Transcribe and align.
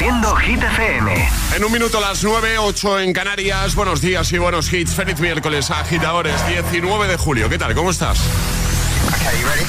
Haciendo 0.00 0.34
Hit 0.36 0.62
FM. 0.62 1.28
En 1.56 1.62
un 1.62 1.70
minuto 1.70 2.00
las 2.00 2.24
9, 2.24 2.56
8 2.56 3.00
en 3.00 3.12
Canarias. 3.12 3.74
Buenos 3.74 4.00
días 4.00 4.32
y 4.32 4.38
buenos 4.38 4.72
hits. 4.72 4.94
Feliz 4.94 5.20
miércoles, 5.20 5.70
agitadores. 5.70 6.40
19 6.48 7.06
de 7.06 7.18
julio. 7.18 7.50
¿Qué 7.50 7.58
tal? 7.58 7.74
¿Cómo 7.74 7.90
estás? 7.90 8.18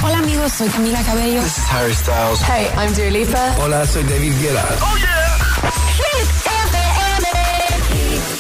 Hola 0.01 0.19
amigos, 0.19 0.53
soy 0.53 0.69
Camila 0.69 1.03
Cabello. 1.03 1.41
This 1.41 1.57
is 1.57 1.65
Harry 1.69 1.93
Styles. 1.93 2.39
Hey, 2.47 2.69
I'm 2.77 2.93
Dua 2.93 3.09
Lipa. 3.11 3.55
Hola, 3.59 3.85
soy 3.85 4.03
David 4.03 4.31
Guetta. 4.39 4.65
¡Oh, 4.79 4.95
yeah! 4.95 5.37
Hit 5.97 6.29
FM. 6.45 7.27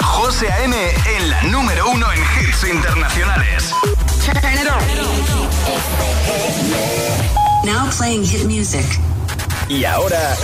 José 0.01 0.49
A.M. 0.49 0.73
en 1.17 1.29
la 1.29 1.43
número 1.43 1.89
uno 1.89 2.07
en 2.13 2.19
hits 2.19 2.63
internacionales. 2.71 3.73
Turn 4.23 4.37
it 4.37 4.69
on. 4.71 4.79
Now 7.65 7.89
playing 7.89 8.23
hit 8.23 8.45
music. 8.45 8.85
Y 9.67 9.83
ahora... 9.83 10.37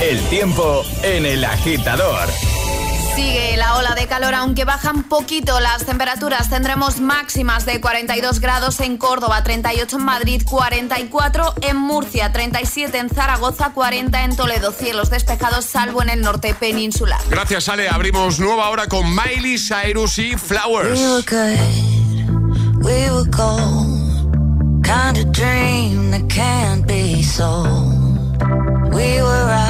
El 0.00 0.18
tiempo 0.30 0.82
en 1.02 1.26
el 1.26 1.44
agitador. 1.44 2.26
Sigue 3.14 3.54
la 3.58 3.76
ola 3.76 3.94
de 3.94 4.06
calor, 4.06 4.34
aunque 4.34 4.64
bajan 4.64 5.02
poquito 5.02 5.60
las 5.60 5.84
temperaturas. 5.84 6.48
Tendremos 6.48 7.00
máximas 7.00 7.66
de 7.66 7.82
42 7.82 8.40
grados 8.40 8.80
en 8.80 8.96
Córdoba, 8.96 9.42
38 9.42 9.98
en 9.98 10.02
Madrid, 10.02 10.42
44 10.48 11.54
en 11.60 11.76
Murcia, 11.76 12.32
37 12.32 12.96
en 12.96 13.10
Zaragoza, 13.10 13.72
40 13.74 14.24
en 14.24 14.36
Toledo. 14.36 14.72
Cielos 14.72 15.10
despejados, 15.10 15.66
salvo 15.66 16.00
en 16.00 16.08
el 16.08 16.22
norte 16.22 16.54
peninsular. 16.54 17.20
Gracias, 17.28 17.68
Ale. 17.68 17.90
Abrimos 17.90 18.40
nueva 18.40 18.70
hora 18.70 18.86
con 18.86 19.04
Miley 19.14 19.58
Cyrus 19.58 20.18
y 20.18 20.34
Flowers. 20.38 20.98
We 20.98 21.06
were 21.06 21.22
good, 21.28 22.84
we 22.84 23.10
were 23.10 23.28
gold. 23.28 24.82
Kind 24.82 25.18
of 25.18 25.30
dream 25.32 26.10
that 26.10 26.26
can't 26.28 26.86
be 26.86 27.22
sold. 27.22 28.00
We 28.94 29.22
were 29.22 29.44
right 29.46 29.69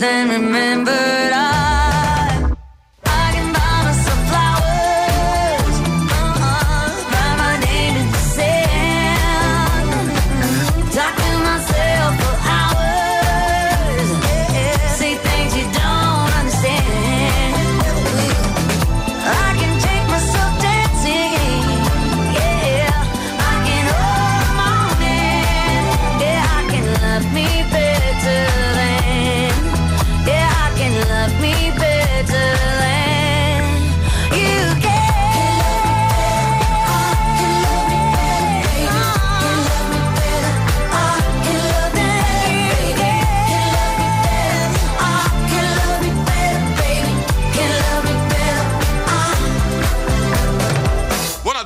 then 0.00 0.30
remember 0.30 1.19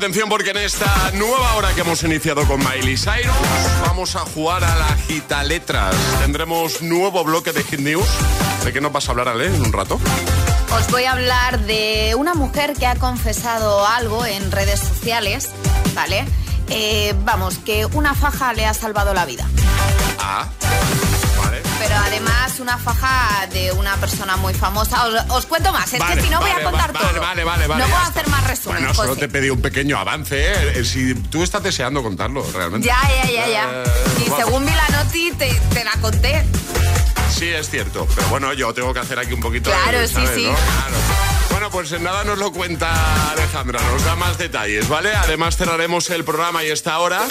atención 0.04 0.28
porque 0.28 0.50
en 0.50 0.59
esta 0.59 1.12
nueva 1.15 1.54
hora 1.54 1.72
que 1.75 1.81
hemos 1.81 2.03
iniciado 2.03 2.47
con 2.47 2.59
Miley 2.59 2.94
Cyrus 2.94 3.34
vamos 3.87 4.15
a 4.16 4.19
jugar 4.19 4.62
a 4.62 4.76
la 4.76 4.97
gita 5.09 5.42
letras. 5.42 5.97
Tendremos 6.20 6.82
nuevo 6.82 7.25
bloque 7.25 7.53
de 7.53 7.62
Hit 7.62 7.81
News. 7.81 8.06
¿De 8.66 8.70
qué 8.70 8.82
nos 8.82 8.93
vas 8.93 9.09
a 9.09 9.12
hablar, 9.12 9.28
Ale, 9.28 9.47
en 9.47 9.62
un 9.62 9.72
rato? 9.72 9.98
Os 10.76 10.91
voy 10.91 11.04
a 11.04 11.12
hablar 11.12 11.59
de 11.60 12.14
una 12.19 12.34
mujer 12.34 12.75
que 12.75 12.84
ha 12.84 12.97
confesado 12.97 13.87
algo 13.87 14.26
en 14.26 14.50
redes 14.53 14.81
sociales, 14.81 15.49
¿vale? 15.94 16.26
Eh, 16.69 17.14
vamos, 17.25 17.56
que 17.56 17.87
una 17.87 18.14
faja 18.14 18.52
le 18.52 18.67
ha 18.67 18.75
salvado 18.75 19.14
la 19.14 19.25
vida. 19.25 19.49
Ah. 20.19 20.50
Pero 21.86 21.96
además 21.96 22.58
una 22.60 22.78
faja 22.78 23.46
de 23.52 23.70
una 23.72 23.96
persona 23.96 24.36
muy 24.36 24.54
famosa. 24.54 25.06
Os, 25.06 25.14
os 25.31 25.46
cuento 25.46 25.70
más, 25.72 25.92
es 25.92 25.98
Vale, 26.00 26.16
que 26.16 26.22
si 26.22 26.31
no 26.31 26.40
voy 26.40 26.50
a 26.50 26.62
contar 26.62 26.94
va- 26.96 27.00
todo. 27.00 27.20
Vale, 27.20 27.44
vale, 27.44 27.66
vale. 27.66 27.82
no 27.84 27.88
puedo 27.90 28.02
hacer 28.02 28.26
más 28.28 28.46
resumen. 28.46 28.78
Bueno, 28.78 28.94
solo 28.94 29.08
José. 29.10 29.20
te 29.20 29.28
pedí 29.28 29.50
un 29.50 29.60
pequeño 29.60 29.98
avance, 29.98 30.36
¿eh? 30.52 30.72
Eh, 30.81 30.84
Si 30.84 31.14
tú 31.14 31.42
estás 31.42 31.62
deseando 31.62 32.02
contarlo, 32.02 32.44
realmente. 32.54 32.86
Ya, 32.88 32.98
ya, 33.22 33.31
ya, 33.31 33.48
ya. 33.48 33.70
Eh, 33.84 34.25
y 34.26 34.31
según 34.31 34.64
vi 34.64 34.72
la 34.72 34.88
noti, 34.88 35.31
te, 35.32 35.52
te 35.72 35.84
la 35.84 35.92
conté. 36.00 36.44
Sí, 37.36 37.48
es 37.48 37.69
cierto. 37.69 38.06
Pero 38.14 38.28
bueno, 38.28 38.52
yo 38.54 38.72
tengo 38.72 38.94
que 38.94 39.00
hacer 39.00 39.19
aquí 39.19 39.32
un 39.32 39.40
poquito 39.40 39.70
Claro, 39.70 39.98
de... 39.98 40.06
sí, 40.08 40.14
¿sabes, 40.14 40.30
sí. 40.34 40.44
no? 40.46 40.54
Claro. 40.54 40.96
Bueno, 41.50 41.70
pues 41.70 41.92
en 41.92 42.02
nada 42.02 42.25
nos 42.25 42.38
lo 42.38 42.52
cuenta 42.52 43.30
Alejandra, 43.32 43.80
nos 43.92 44.04
da 44.04 44.16
más 44.16 44.38
detalles, 44.38 44.88
¿vale? 44.88 45.14
Además 45.14 45.56
cerraremos 45.56 46.10
el 46.10 46.25
programa 46.25 46.64
y 46.64 46.70
esta 46.70 46.98
hora 46.98 47.22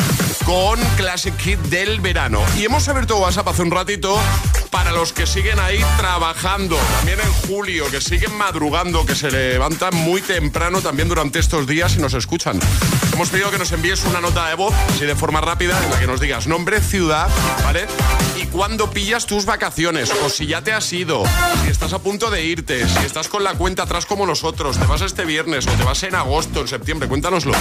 con 0.46 0.80
Classic 0.98 1.38
Hit 1.40 1.60
del 1.60 2.02
verano. 2.02 2.42
Y 2.58 2.66
hemos 2.66 2.88
abierto 2.88 3.18
WhatsApp 3.18 3.48
hace 3.48 3.62
un 3.62 3.72
ratito 3.72 4.20
para 4.70 4.92
los 4.92 5.14
que 5.14 5.28
siguen 5.28 5.60
ahí 5.60 5.84
trabajando, 5.98 6.76
también 6.98 7.20
en 7.20 7.32
julio, 7.48 7.90
que 7.92 8.02
siguen 8.02 8.36
madrugando, 8.38 9.06
que 9.06 9.16
se 9.16 9.32
levantan 9.32 9.96
muy 9.96 10.22
temprano 10.22 10.82
también 10.82 11.08
durante 11.08 11.40
estos 11.40 11.68
días 11.68 11.96
y 11.96 12.00
nos 12.00 12.14
escuchan. 12.14 12.60
Hemos 13.14 13.30
pedido 13.30 13.52
que 13.52 13.60
nos 13.60 13.72
envíes 13.72 14.04
una 14.06 14.20
nota 14.20 14.48
de 14.50 14.56
voz, 14.56 14.74
así 14.90 15.06
de 15.06 15.16
forma 15.16 15.42
rápida, 15.42 15.82
en 15.84 15.92
la 15.92 16.00
que 16.00 16.08
nos 16.08 16.20
digas 16.20 16.48
nombre, 16.48 16.82
ciudad, 16.82 17.30
¿vale? 17.64 17.86
Y 18.42 18.48
cuándo 18.48 18.90
pillas 18.90 19.26
tus 19.26 19.46
vacaciones, 19.46 20.12
o 20.24 20.30
si 20.30 20.48
ya 20.48 20.64
te 20.64 20.74
has 20.74 20.92
ido, 20.92 21.24
si 21.64 21.70
estás 21.70 21.94
a 21.94 22.00
punto 22.00 22.32
de 22.32 22.44
irte, 22.44 22.88
si 22.88 23.06
estás 23.06 23.28
con 23.28 23.44
la 23.44 23.54
cuenta 23.54 23.84
atrás 23.84 24.06
como 24.06 24.26
nosotros, 24.26 24.80
te 24.80 24.86
vas 24.86 25.02
este 25.02 25.26
viernes 25.26 25.68
o 25.68 25.72
te 25.72 25.84
vas 25.84 26.02
en 26.04 26.16
agosto, 26.16 26.62
en 26.62 26.68
septiembre, 26.68 27.08
cuéntanoslo. 27.08 27.54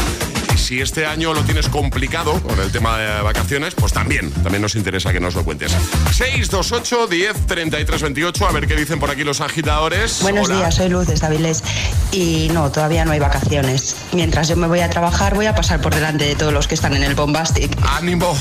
Si 0.62 0.80
este 0.80 1.06
año 1.06 1.34
lo 1.34 1.42
tienes 1.42 1.68
complicado 1.68 2.40
con 2.40 2.56
el 2.60 2.70
tema 2.70 2.96
de 2.96 3.20
vacaciones, 3.20 3.74
pues 3.74 3.92
también, 3.92 4.30
también 4.30 4.62
nos 4.62 4.76
interesa 4.76 5.12
que 5.12 5.18
nos 5.18 5.34
lo 5.34 5.44
cuentes. 5.44 5.72
628 6.12 7.08
10 7.08 7.46
33 7.48 8.02
28, 8.02 8.46
a 8.46 8.52
ver 8.52 8.68
qué 8.68 8.76
dicen 8.76 9.00
por 9.00 9.10
aquí 9.10 9.24
los 9.24 9.40
agitadores. 9.40 10.20
Buenos 10.22 10.48
Hola. 10.48 10.58
días, 10.58 10.76
soy 10.76 10.88
Luz 10.88 11.08
de 11.08 11.26
Avilés 11.26 11.64
y 12.12 12.48
no, 12.52 12.70
todavía 12.70 13.04
no 13.04 13.10
hay 13.10 13.18
vacaciones. 13.18 13.96
Mientras 14.12 14.46
yo 14.48 14.56
me 14.56 14.68
voy 14.68 14.80
a 14.80 14.88
trabajar 14.88 15.34
voy 15.34 15.46
a 15.46 15.54
pasar 15.56 15.80
por 15.80 15.92
delante 15.92 16.26
de 16.26 16.36
todos 16.36 16.52
los 16.52 16.68
que 16.68 16.76
están 16.76 16.94
en 16.94 17.02
el 17.02 17.16
Bombastic. 17.16 17.76
Ánimo. 17.84 18.32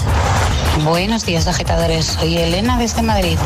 Buenos 0.83 1.25
días, 1.25 1.47
agitadores. 1.47 2.05
Soy 2.05 2.37
Elena 2.37 2.77
desde 2.77 3.01
Madrid. 3.01 3.37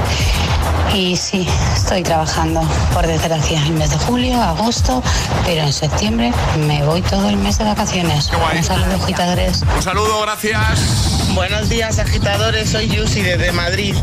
Y 0.93 1.15
sí, 1.17 1.47
estoy 1.75 2.03
trabajando 2.03 2.61
por 2.93 3.05
desgracia 3.05 3.61
el 3.65 3.73
mes 3.73 3.91
de 3.91 3.97
julio, 3.97 4.41
agosto, 4.41 5.03
pero 5.45 5.63
en 5.63 5.73
septiembre 5.73 6.31
me 6.67 6.83
voy 6.83 7.01
todo 7.01 7.27
el 7.27 7.37
mes 7.37 7.57
de 7.57 7.65
vacaciones. 7.65 8.29
Qué 8.29 8.37
guay. 8.37 8.64
Un 8.65 8.81
saludo, 8.81 8.95
agitadores. 8.95 9.61
Un 9.75 9.83
saludo, 9.83 10.21
gracias. 10.21 11.29
Buenos 11.35 11.69
días 11.69 11.99
agitadores, 11.99 12.71
soy 12.71 12.87
Yusi 12.87 13.21
desde 13.21 13.51
Madrid. 13.51 13.95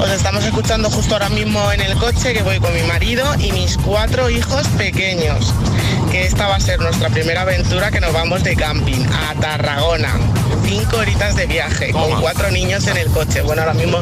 Os 0.00 0.10
estamos 0.10 0.44
escuchando 0.44 0.90
justo 0.90 1.14
ahora 1.14 1.28
mismo 1.28 1.70
en 1.70 1.80
el 1.80 1.96
coche 1.96 2.32
que 2.32 2.42
voy 2.42 2.58
con 2.58 2.74
mi 2.74 2.82
marido 2.82 3.24
y 3.38 3.52
mis 3.52 3.78
cuatro 3.78 4.28
hijos 4.28 4.66
pequeños. 4.76 5.54
Que 6.10 6.24
esta 6.24 6.48
va 6.48 6.56
a 6.56 6.60
ser 6.60 6.80
nuestra 6.80 7.08
primera 7.10 7.42
aventura 7.42 7.92
que 7.92 8.00
nos 8.00 8.12
vamos 8.12 8.42
de 8.42 8.56
camping 8.56 9.06
a 9.12 9.40
Tarragona. 9.40 10.18
Cinco 10.64 10.96
horitas 10.96 11.36
de 11.36 11.46
viaje 11.46 11.92
Toma. 11.92 12.06
con 12.08 12.20
cuatro 12.20 12.50
niños 12.50 12.88
en 12.88 12.96
el 12.96 13.06
coche. 13.12 13.42
Bueno, 13.42 13.62
ahora 13.62 13.74
mismo 13.74 14.00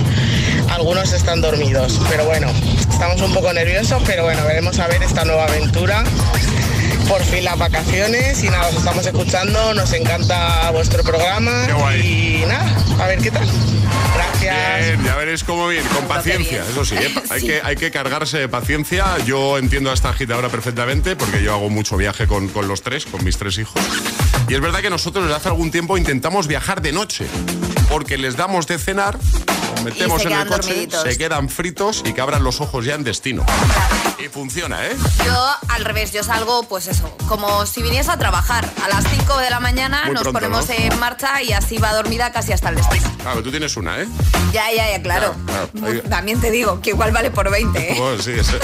algunos 0.70 1.12
están 1.12 1.43
dormidos, 1.43 2.00
pero 2.08 2.25
bueno, 2.25 2.49
estamos 2.90 3.20
un 3.20 3.34
poco 3.34 3.52
nerviosos, 3.52 4.02
pero 4.06 4.22
bueno, 4.22 4.43
veremos 4.46 4.78
a 4.78 4.87
ver 4.87 5.02
esta 5.02 5.26
nueva 5.26 5.44
aventura. 5.44 6.02
Por 7.08 7.22
fin 7.25 7.44
las 7.44 7.58
vacaciones 7.58 8.43
y 8.44 8.49
nada, 8.50 8.69
os 8.69 8.75
estamos 8.76 9.06
escuchando, 9.06 9.72
nos 9.75 9.93
encanta 9.94 10.70
vuestro 10.72 11.02
programa 11.02 11.64
Qué 11.66 11.72
guay. 11.72 12.43
y 12.43 12.46
nada, 12.46 12.76
a 13.02 13.06
ver 13.06 13.19
qué 13.20 13.31
tal. 13.31 13.49
Gracias. 14.14 14.87
Bien, 14.87 15.05
ya 15.05 15.16
veréis 15.16 15.43
cómo 15.44 15.69
bien, 15.69 15.84
con 15.94 16.05
paciencia, 16.06 16.62
eso 16.70 16.84
sí, 16.84 16.96
¿eh? 16.96 17.14
hay, 17.31 17.40
Sí. 17.40 17.46
que, 17.46 17.60
hay 17.64 17.76
que 17.76 17.90
cargarse 17.90 18.38
de 18.38 18.49
paciencia. 18.49 19.16
Yo 19.25 19.56
entiendo 19.58 19.90
a 19.90 19.94
esta 19.94 20.10
agitadora 20.10 20.49
perfectamente 20.50 21.16
porque 21.16 21.43
yo 21.43 21.55
hago 21.55 21.70
mucho 21.70 21.96
viaje 21.96 22.26
con, 22.26 22.49
con 22.49 22.69
los 22.69 22.82
tres, 22.82 23.06
con 23.06 23.25
mis 23.25 23.38
tres 23.38 23.56
hijos. 23.58 23.81
Y 24.49 24.54
es 24.54 24.61
verdad 24.61 24.81
que 24.81 24.90
nosotros 24.90 25.25
desde 25.25 25.37
hace 25.37 25.49
algún 25.49 25.70
tiempo 25.70 25.96
intentamos 25.96 26.46
viajar 26.46 26.82
de 26.82 26.93
noche 26.93 27.26
porque 27.88 28.19
les 28.19 28.37
damos 28.37 28.66
de 28.66 28.78
cenar, 28.78 29.19
los 29.84 29.94
metemos 29.94 30.25
en 30.25 30.32
el 30.32 30.46
coche, 30.48 30.69
dormiditos. 30.69 31.02
se 31.02 31.19
quedan 31.19 31.48
fritos 31.48 32.02
y 32.04 32.12
que 32.12 32.20
abran 32.20 32.42
los 32.44 32.60
ojos 32.60 32.84
ya 32.84 32.94
en 32.94 33.04
destino. 33.04 33.44
Y 34.19 34.28
funciona, 34.28 34.84
¿eh? 34.86 34.96
Yo 35.25 35.46
al 35.69 35.84
revés, 35.84 36.12
yo 36.12 36.22
salgo 36.25 36.64
pues 36.64 36.86
eso, 36.88 37.14
como 37.28 37.66
si 37.66 37.82
viniese 37.82 38.10
a 38.10 38.19
trabajar. 38.19 38.69
A 38.84 38.88
las 38.88 39.04
5 39.08 39.38
de 39.38 39.50
la 39.50 39.60
mañana 39.60 40.02
Muy 40.06 40.14
nos 40.14 40.22
pronto, 40.22 40.40
ponemos 40.40 40.69
¿no? 40.69 40.75
en 40.75 40.98
marcha 40.98 41.42
y 41.42 41.52
así 41.52 41.78
va 41.78 41.92
dormida 41.92 42.32
casi 42.32 42.52
hasta 42.52 42.69
el 42.70 42.76
destino. 42.76 43.08
Claro, 43.22 43.42
tú 43.42 43.50
tienes 43.50 43.76
una, 43.76 44.00
¿eh? 44.00 44.08
Ya, 44.52 44.72
ya, 44.72 44.90
ya, 44.90 45.02
claro. 45.02 45.34
Claro, 45.46 45.69
claro. 45.72 45.92
Ahí- 45.92 46.00
También 46.08 46.40
te 46.40 46.50
digo 46.50 46.80
que 46.80 46.90
igual 46.90 47.12
vale 47.12 47.30
por 47.30 47.50
20. 47.50 47.92
¿eh? 47.92 47.96
Bueno, 47.98 48.22
sí, 48.22 48.32
ese. 48.32 48.58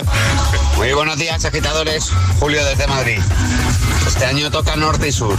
Muy 0.76 0.92
buenos 0.92 1.16
días, 1.18 1.44
agitadores. 1.44 2.10
Julio 2.38 2.64
desde 2.64 2.86
Madrid. 2.86 3.18
Este 4.06 4.24
año 4.26 4.50
toca 4.50 4.76
norte 4.76 5.08
y 5.08 5.12
sur. 5.12 5.36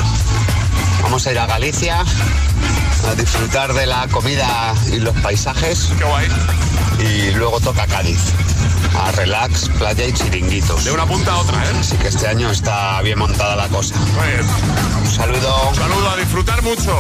Vamos 1.04 1.26
a 1.28 1.32
ir 1.32 1.40
a 1.40 1.46
Galicia 1.46 2.04
a 3.06 3.16
disfrutar 3.16 3.74
de 3.74 3.86
la 3.86 4.08
comida 4.08 4.74
y 4.92 4.98
los 5.00 5.16
paisajes 5.22 5.90
Qué 5.98 6.04
guay. 6.04 6.28
y 7.00 7.32
luego 7.32 7.60
toca 7.60 7.86
Cádiz. 7.88 8.20
A 8.98 9.12
relax, 9.12 9.70
playa 9.78 10.06
y 10.06 10.14
chiringuitos. 10.14 10.86
De 10.86 10.92
una 10.92 11.06
punta 11.06 11.32
a 11.34 11.38
otra, 11.38 11.64
¿eh? 11.64 11.74
Así 11.80 11.96
que 11.98 12.08
este 12.08 12.28
año 12.28 12.50
está 12.50 13.00
bien 13.02 13.20
montada 13.20 13.56
la 13.56 13.68
cosa. 13.68 13.96
Un 15.02 15.08
saludo. 15.08 15.70
Un 15.70 15.76
saludo, 15.76 16.10
a 16.10 16.16
disfrutar 16.18 16.62
mucho. 16.64 17.00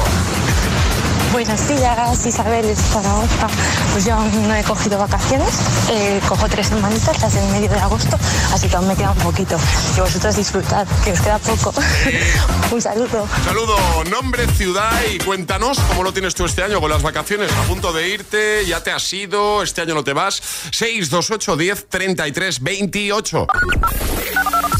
Buenos 1.31 1.68
días, 1.68 2.25
Isabel 2.25 2.65
de 2.65 2.75
Zaragoza. 2.75 3.47
Pues 3.91 4.06
yo 4.06 4.15
no 4.15 4.56
he 4.56 4.63
cogido 4.63 4.97
vacaciones, 4.97 5.50
eh, 5.89 6.19
cojo 6.27 6.47
tres 6.50 6.68
semanitas, 6.68 7.21
las 7.21 7.33
del 7.33 7.47
medio 7.51 7.69
de 7.69 7.79
agosto, 7.79 8.18
así 8.53 8.68
que 8.68 8.75
aún 8.75 8.88
me 8.88 8.95
queda 8.95 9.12
un 9.12 9.18
poquito. 9.18 9.57
Que 9.94 10.01
vosotros 10.01 10.35
disfrutad, 10.35 10.88
que 11.03 11.12
os 11.12 11.21
queda 11.21 11.38
poco. 11.39 11.74
un 12.71 12.81
saludo. 12.81 13.27
Saludo, 13.44 13.77
nombre, 14.09 14.47
ciudad 14.47 14.91
y 15.13 15.18
cuéntanos 15.19 15.79
cómo 15.79 16.03
lo 16.03 16.13
tienes 16.13 16.33
tú 16.33 16.45
este 16.45 16.63
año 16.63 16.79
con 16.79 16.89
las 16.89 17.01
vacaciones. 17.01 17.51
A 17.51 17.63
punto 17.63 17.91
de 17.94 18.07
irte, 18.09 18.65
ya 18.65 18.81
te 18.81 18.91
has 18.91 19.12
ido, 19.13 19.63
este 19.63 19.81
año 19.81 19.95
no 19.95 20.03
te 20.03 20.13
vas. 20.13 20.41
628 20.71 21.57
10 21.57 21.89
33 21.89 22.63
28. 22.63 23.47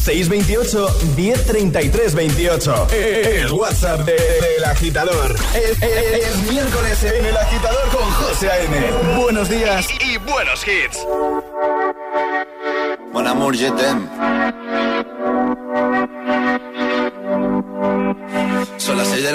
628 0.08 0.88
1033 1.18 2.16
28. 2.16 2.88
El 2.94 3.52
WhatsApp 3.52 4.06
de- 4.06 4.14
del 4.14 4.64
agitador. 4.64 5.36
Es, 5.54 5.82
es- 5.84 6.28
es 6.28 6.38
miércoles 6.50 7.04
en 7.04 7.26
el 7.26 7.36
agitador 7.36 7.90
con 7.90 8.10
José 8.12 8.50
A.M. 8.50 9.18
Buenos 9.22 9.50
días. 9.50 9.86
Y, 10.02 10.14
y 10.14 10.18
buenos 10.20 10.66
hits. 10.66 11.06
Mon 13.12 13.28
amour, 13.28 13.54
je 13.58 13.70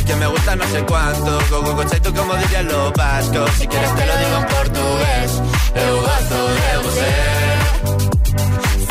es 0.00 0.06
que 0.06 0.16
me 0.16 0.26
gusta 0.26 0.56
no 0.56 0.64
sé 0.66 0.82
cuánto, 0.84 1.38
go 1.50 1.74
go 1.74 1.84
tú 1.84 2.14
como 2.14 2.34
dirían 2.36 2.66
los 2.66 2.92
vascos, 2.92 3.50
si 3.58 3.66
quieres 3.66 3.94
te 3.94 4.06
lo 4.06 4.16
digo 4.16 4.36
en 4.38 4.46
portugués, 4.46 5.30
eu 5.74 5.96
gosto 6.00 6.38
de 6.56 6.78
você. 6.84 7.40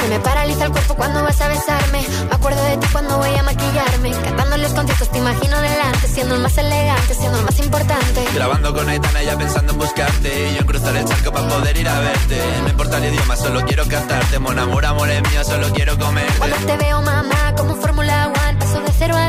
Se 0.02 0.08
me 0.08 0.20
paraliza 0.20 0.66
el 0.66 0.72
cuerpo 0.72 0.96
cuando 0.96 1.22
vas 1.24 1.40
a 1.42 1.48
besarme. 1.48 2.02
Me 2.30 2.36
acuerdo 2.36 2.64
de 2.64 2.78
ti 2.78 2.88
cuando 2.92 3.18
voy 3.18 3.36
a 3.36 3.44
maquillarme. 3.44 4.12
Cantando 4.12 4.58
los 4.58 4.72
conciertos 4.72 5.12
te 5.12 5.18
imagino 5.20 5.62
delante, 5.62 6.08
siendo 6.08 6.36
el 6.36 6.42
más 6.42 6.58
elegante, 6.58 7.14
siendo 7.14 7.38
el 7.38 7.46
más 7.46 7.60
importante. 7.60 8.26
Grabando 8.34 8.74
con 8.74 8.90
Aitana 8.90 9.22
ya 9.24 9.38
pensando 9.38 9.74
en 9.74 9.80
buscarte, 9.80 10.50
y 10.50 10.54
yo 10.54 10.62
en 10.62 10.66
cruzar 10.66 10.96
el 10.96 11.06
charco 11.06 11.32
para 11.32 11.48
poder 11.48 11.78
ir 11.78 11.88
a 11.88 12.00
verte. 12.00 12.42
No 12.64 12.70
importa 12.70 12.98
el 12.98 13.14
idioma, 13.14 13.36
solo 13.36 13.62
quiero 13.66 13.86
cantarte, 13.88 14.40
mon 14.40 14.58
amor, 14.58 14.86
amor 14.86 15.10
es 15.10 15.22
mío, 15.30 15.44
solo 15.44 15.68
quiero 15.74 15.98
comerte. 16.00 16.40
Cuando 16.40 16.58
te 16.58 16.78
veo, 16.78 17.02
mamá, 17.02 17.54
como 17.56 17.74
un 17.74 17.82
Fórmula 17.82 18.28
One, 18.28 18.58
paso 18.58 18.82
de 18.82 18.92
cero 18.98 19.16
a 19.16 19.29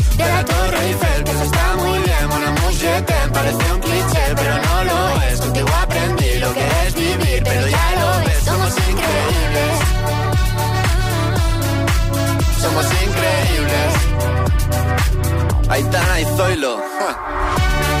De 0.21 0.27
la 0.35 0.45
Torre 0.45 0.79
Eiffel, 0.87 1.23
que 1.23 1.31
eso 1.31 1.43
está 1.43 1.75
muy 1.77 1.99
bien, 1.99 2.11
je 2.81 3.01
t'aime, 3.07 3.31
parece 3.33 3.73
un 3.73 3.79
cliché, 3.79 4.23
pero 4.35 4.53
no 4.67 4.83
lo 4.83 5.21
es, 5.23 5.41
contigo 5.41 5.69
aprendí 5.81 6.39
lo 6.39 6.53
que 6.53 6.65
es 6.85 6.93
vivir, 6.95 7.43
pero 7.43 7.67
ya 7.67 7.87
lo 7.99 8.09
ves, 8.25 8.43
somos 8.43 8.73
increíbles. 8.89 9.73
Somos 12.63 12.85
increíbles. 13.05 13.91
Aitana 15.69 16.19
y 16.21 16.25
Zoilo. 16.37 16.77
ja. 16.99 17.97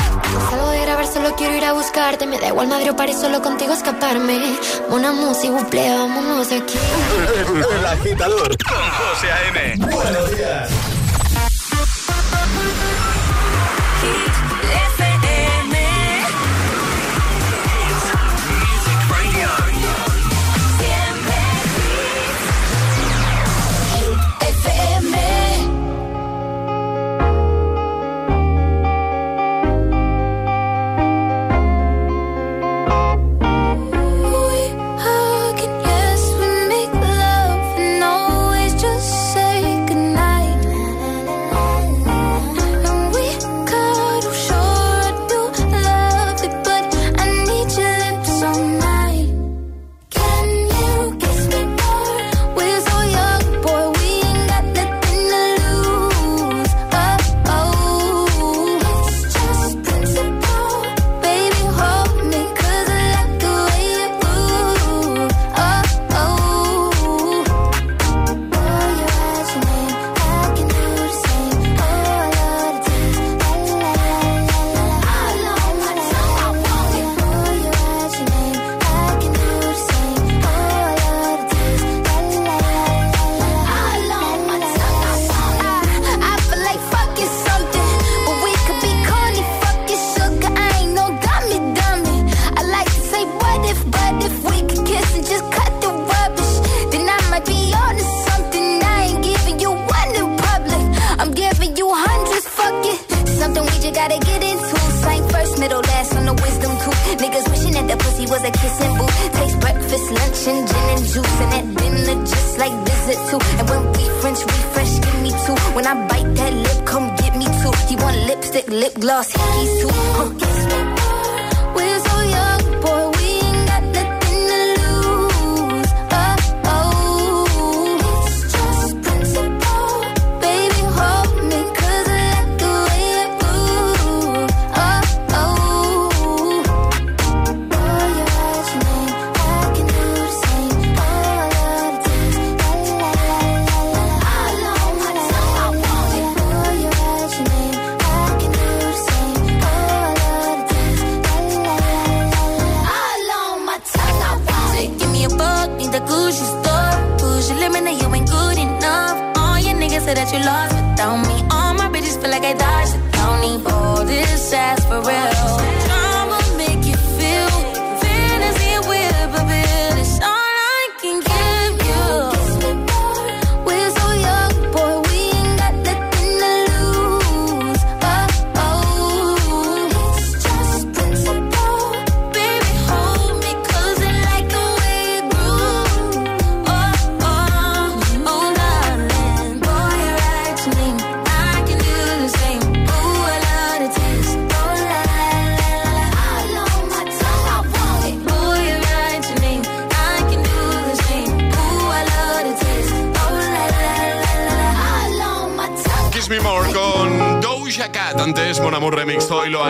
Salgo 0.39 0.69
de 0.69 0.81
grabar, 0.81 1.07
solo 1.07 1.35
quiero 1.35 1.55
ir 1.55 1.65
a 1.65 1.73
buscarte. 1.73 2.25
Me 2.25 2.39
da 2.39 2.47
igual 2.47 2.67
madre 2.67 2.91
o 2.91 2.95
París, 2.95 3.17
solo 3.19 3.41
contigo 3.41 3.73
escaparme. 3.73 4.57
Una 4.89 5.11
música, 5.11 5.51
buple, 5.51 5.89
vámonos 5.89 6.49
de 6.49 6.57
aquí. 6.57 6.77
El 7.77 7.85
agitador 7.85 8.55
Con 8.63 8.77
José 8.77 9.31
A.M. 9.31 9.75
Buenos 9.77 10.35
días. 10.35 10.90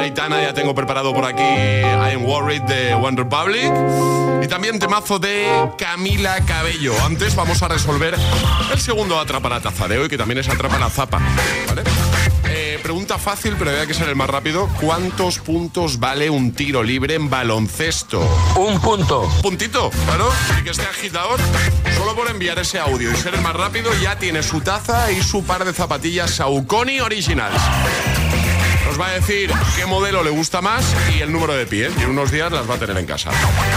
Ya 0.04 0.54
tengo 0.56 0.74
preparado 0.74 1.14
por 1.14 1.26
aquí 1.26 1.44
I 1.44 2.16
Am 2.16 2.26
Worried 2.26 2.64
de 2.64 2.96
One 2.96 3.16
Republic. 3.16 3.72
Y 4.44 4.48
también 4.48 4.80
temazo 4.80 5.20
de 5.20 5.48
Camila 5.78 6.44
Cabello. 6.44 6.94
Antes 7.06 7.36
vamos 7.36 7.62
a 7.62 7.68
resolver 7.68 8.16
el 8.74 8.80
segundo 8.80 9.20
Atrapa 9.20 9.48
la 9.50 9.62
Taza 9.62 9.88
de 9.88 10.00
hoy, 10.00 10.10
que 10.10 10.18
también 10.18 10.40
es 10.40 10.50
Atrapa 10.50 10.80
la 10.80 10.90
Zapa. 10.90 11.22
¿Vale? 11.68 11.84
Eh, 12.46 12.80
pregunta 12.82 13.20
fácil, 13.20 13.56
pero 13.60 13.72
hay 13.80 13.86
que 13.86 13.94
ser 13.94 14.10
el 14.10 14.16
más 14.16 14.30
rápido. 14.30 14.68
¿Cuántos 14.82 15.38
puntos 15.38 16.00
vale 16.00 16.32
un 16.32 16.52
tiro 16.54 16.82
libre 16.82 17.14
en 17.14 17.30
baloncesto? 17.30 18.22
Un 18.58 18.82
punto. 18.82 19.30
Puntito, 19.44 19.92
claro. 20.08 20.32
Y 20.60 20.64
que 20.64 20.72
esté 20.72 20.84
agitador. 20.84 21.40
Solo 21.96 22.16
por 22.16 22.28
enviar 22.28 22.58
ese 22.58 22.80
audio 22.80 23.12
y 23.12 23.16
ser 23.16 23.36
el 23.36 23.42
más 23.42 23.54
rápido 23.56 23.92
ya 24.02 24.18
tiene 24.18 24.42
su 24.42 24.62
taza 24.62 25.12
y 25.12 25.22
su 25.22 25.44
par 25.44 25.64
de 25.64 25.74
zapatillas 25.74 26.32
Saucony 26.32 27.02
Originals. 27.02 27.62
Va 29.02 29.08
a 29.08 29.14
decir 29.14 29.52
qué 29.76 29.88
modelo 29.88 30.24
le 30.24 30.30
gusta 30.30 30.62
más 30.62 30.86
y 31.18 31.22
el 31.22 31.32
número 31.32 31.56
de 31.56 31.66
pie. 31.66 31.90
Y 31.98 32.04
en 32.04 32.12
unos 32.12 32.30
días 32.30 32.52
las 32.52 32.70
va 32.70 32.76
a 32.76 32.78
tener 32.78 32.96
en 32.98 33.08
casa. 33.08 33.32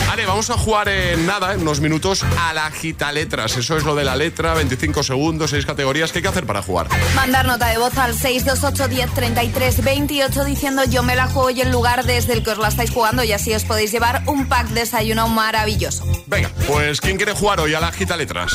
Vale, 0.07 0.26
vamos 0.26 0.50
a 0.50 0.59
jugar 0.59 0.90
en 0.90 1.25
nada, 1.25 1.54
en 1.54 1.62
unos 1.62 1.81
minutos, 1.81 2.23
a 2.38 2.52
la 2.52 2.71
gita 2.71 3.11
letras. 3.11 3.57
Eso 3.57 3.78
es 3.78 3.85
lo 3.85 3.95
de 3.95 4.04
la 4.04 4.16
letra, 4.16 4.52
25 4.52 5.02
segundos, 5.02 5.49
6 5.50 5.64
categorías. 5.64 6.12
¿Qué 6.12 6.19
hay 6.19 6.23
que 6.25 6.28
hacer 6.28 6.45
para 6.45 6.62
jugar? 6.62 6.88
Mandar 7.14 7.47
nota 7.47 7.69
de 7.69 7.78
voz 7.78 7.97
al 7.97 8.14
628 8.14 8.88
10 8.88 9.14
33 9.14 9.83
28 9.83 10.45
diciendo 10.45 10.85
yo 10.85 11.02
me 11.02 11.16
la 11.16 11.26
juego 11.28 11.49
y 11.49 11.62
el 11.62 11.71
lugar 11.71 12.04
desde 12.04 12.35
el 12.35 12.43
que 12.45 12.50
os 12.50 12.59
la 12.59 12.69
estáis 12.69 12.90
jugando 12.90 13.25
y 13.25 13.33
así 13.33 13.54
os 13.54 13.64
podéis 13.64 13.93
llevar 13.93 14.25
un 14.26 14.47
pack 14.47 14.69
desayuno 14.69 15.26
maravilloso. 15.28 16.04
Venga, 16.26 16.50
pues 16.66 17.00
¿quién 17.00 17.16
quiere 17.16 17.33
jugar 17.33 17.61
hoy 17.61 17.75
a 17.75 17.81
la 17.81 17.93
gita 17.93 18.19
letras? 18.19 18.52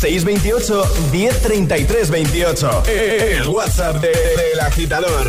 628 0.00 0.82
1033 1.12 2.10
28. 2.10 2.82
El 2.86 3.48
WhatsApp 3.48 3.96
de- 4.00 4.08
del 4.08 4.60
agitador. 4.60 5.28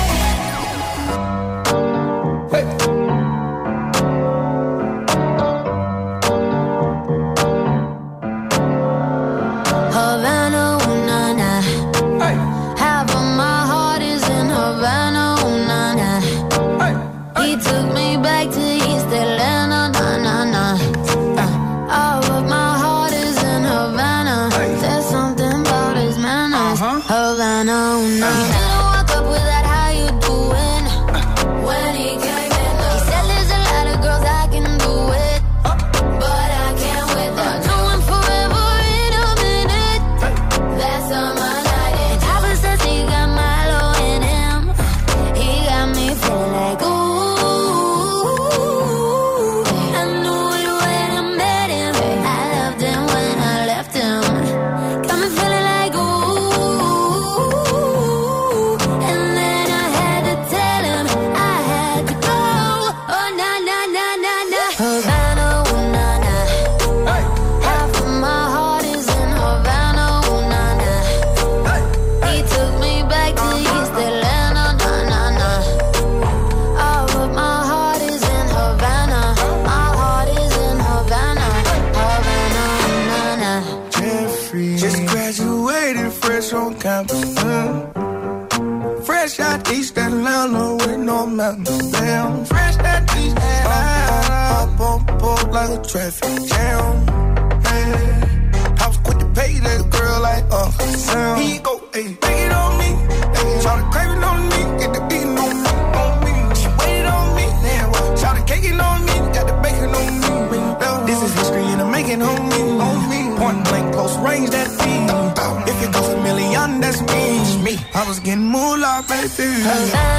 baby. 119.63 120.10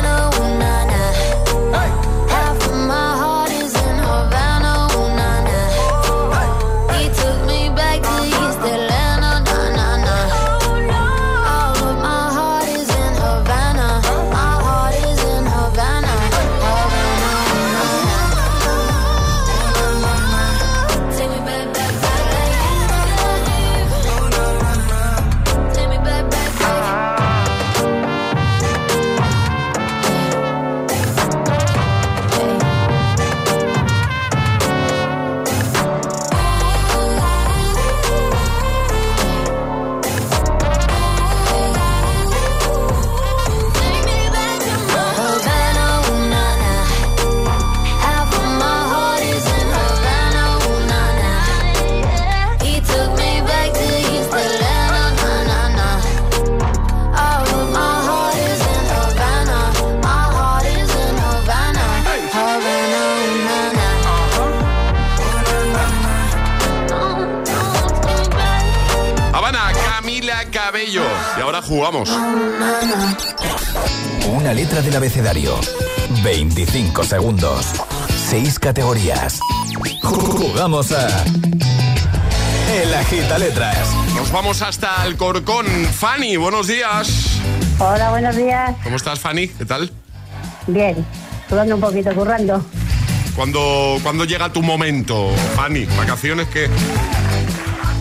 Segundos. 77.12 77.66
6 78.31 78.59
categorías. 78.59 79.38
Jugamos 80.03 80.92
a. 80.92 81.25
El 82.72 82.94
Agita 82.94 83.37
Letras. 83.37 83.87
Nos 84.14 84.33
vamos 84.33 84.62
hasta 84.62 85.03
Alcorcón. 85.03 85.66
Fanny, 85.66 86.38
buenos 86.38 86.68
días. 86.68 87.38
Hola, 87.79 88.09
buenos 88.12 88.35
días. 88.35 88.75
¿Cómo 88.83 88.96
estás, 88.96 89.20
Fanny? 89.20 89.48
¿Qué 89.48 89.66
tal? 89.66 89.92
Bien, 90.66 91.05
sudando 91.51 91.75
un 91.75 91.83
poquito, 91.83 92.14
currando. 92.14 92.64
¿Cuándo, 93.37 93.98
cuándo 94.03 94.25
llega 94.25 94.51
tu 94.51 94.62
momento, 94.62 95.29
Fanny? 95.55 95.85
¿Vacaciones 95.98 96.48
que 96.48 96.70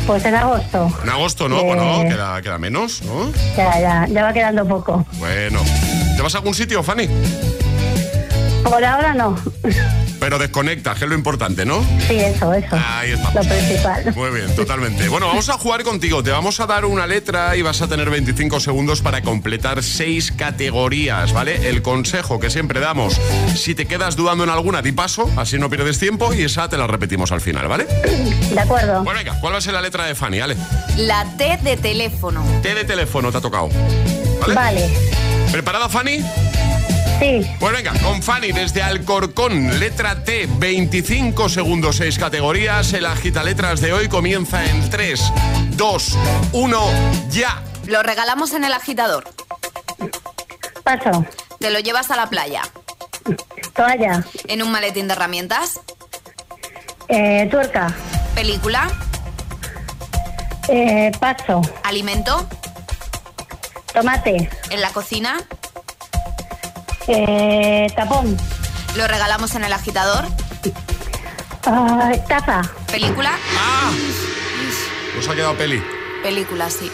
Pues 0.08 0.24
en 0.24 0.36
agosto. 0.36 0.90
En 1.04 1.10
agosto, 1.10 1.50
¿no? 1.50 1.60
Eh. 1.60 1.64
Bueno, 1.66 2.04
queda, 2.08 2.42
queda 2.42 2.58
menos, 2.58 3.02
¿no? 3.02 3.30
Ya, 3.58 3.78
ya, 3.78 4.08
ya 4.08 4.24
va 4.24 4.32
quedando 4.32 4.66
poco. 4.66 5.06
Bueno. 5.20 5.60
¿Te 6.16 6.22
vas 6.22 6.34
a 6.34 6.38
algún 6.38 6.54
sitio, 6.54 6.82
Fanny? 6.82 7.10
Por 8.64 8.84
ahora 8.84 9.14
no. 9.14 9.36
Pero 10.20 10.38
desconectas, 10.38 11.00
que 11.00 11.06
es 11.06 11.10
lo 11.10 11.16
importante, 11.16 11.66
¿no? 11.66 11.84
Sí, 12.08 12.16
eso, 12.20 12.54
eso. 12.54 12.76
Ahí 12.76 13.12
está. 13.12 13.34
Lo 13.34 13.42
principal. 13.42 14.14
Muy 14.16 14.30
bien, 14.30 14.56
totalmente. 14.56 15.10
Bueno, 15.10 15.28
vamos 15.28 15.50
a 15.50 15.54
jugar 15.54 15.84
contigo. 15.84 16.22
Te 16.22 16.30
vamos 16.30 16.60
a 16.60 16.68
dar 16.68 16.86
una 16.86 17.08
letra 17.08 17.56
y 17.56 17.64
vas 17.64 17.82
a 17.82 17.88
tener 17.88 18.10
25 18.10 18.60
segundos 18.60 19.02
para 19.02 19.24
completar 19.24 19.82
seis 19.82 20.32
categorías, 20.32 21.34
¿vale? 21.34 21.70
El 21.70 21.82
consejo 21.82 22.40
que 22.40 22.52
siempre 22.52 22.80
damos, 22.80 23.20
si 23.56 23.74
te 23.74 23.88
quedas 23.88 24.16
dudando 24.16 24.44
en 24.44 24.52
alguna, 24.52 24.84
di 24.84 24.92
paso, 24.92 25.28
así 25.38 25.58
no 25.58 25.70
pierdes 25.70 25.98
tiempo 25.98 26.34
y 26.34 26.44
esa 26.44 26.70
te 26.70 26.78
la 26.78 26.86
repetimos 26.86 27.32
al 27.32 27.42
final, 27.42 27.68
¿vale? 27.68 27.86
De 27.86 28.60
acuerdo. 28.60 29.04
Pues 29.04 29.18
venga, 29.18 29.40
¿cuál 29.40 29.54
va 29.54 29.58
a 29.58 29.62
ser 29.62 29.74
la 29.74 29.82
letra 29.82 30.06
de 30.06 30.14
Fanny? 30.14 30.40
Ale. 30.40 30.56
La 30.98 31.26
T 31.36 31.60
de 31.64 31.78
teléfono. 31.78 32.44
T 32.62 32.76
de 32.76 32.84
teléfono 32.84 33.32
te 33.32 33.40
ha 33.40 33.42
tocado. 33.42 33.70
¿Vale? 34.40 34.54
Vale. 34.54 34.90
¿Preparada, 35.52 35.90
Fanny? 35.90 36.24
Sí. 37.22 37.46
Pues 37.60 37.72
venga, 37.72 37.94
con 38.02 38.24
Fanny 38.24 38.52
desde 38.52 38.82
Alcorcón, 38.82 39.80
letra 39.80 40.24
T, 40.24 40.50
25 40.58 41.50
segundos, 41.50 41.98
6 41.98 42.18
categorías. 42.18 42.94
El 42.94 43.06
agita 43.06 43.44
letras 43.44 43.80
de 43.80 43.94
hoy 43.94 44.08
comienza 44.08 44.66
en 44.66 44.90
3, 44.90 45.32
2, 45.78 46.18
1, 46.54 46.82
ya. 47.30 47.62
Lo 47.86 48.02
regalamos 48.02 48.54
en 48.54 48.64
el 48.64 48.74
agitador. 48.74 49.26
Paso. 50.84 51.24
Te 51.60 51.70
lo 51.70 51.78
llevas 51.78 52.10
a 52.10 52.16
la 52.16 52.26
playa. 52.26 52.64
Toalla. 53.76 54.26
En 54.48 54.64
un 54.64 54.72
maletín 54.72 55.08
de 55.08 55.14
herramientas. 55.14 55.80
Eh, 57.08 57.48
tuerca. 57.52 57.96
Película. 58.34 58.90
Eh, 60.70 61.12
paso. 61.20 61.62
Alimento. 61.84 62.50
Tomate. 63.94 64.50
En 64.72 64.82
la 64.82 64.90
cocina. 64.90 65.38
Eh, 67.08 67.88
tapón. 67.96 68.38
Lo 68.96 69.08
regalamos 69.08 69.56
en 69.56 69.64
el 69.64 69.74
agitador. 69.74 70.26
Ah, 71.66 72.12
taza. 72.28 72.62
Película. 72.92 73.32
¡Ah! 73.58 73.92
Nos 75.16 75.28
ha 75.28 75.36
quedado 75.36 75.56
peli. 75.56 75.82
Película, 76.24 76.70
sí. 76.70 76.92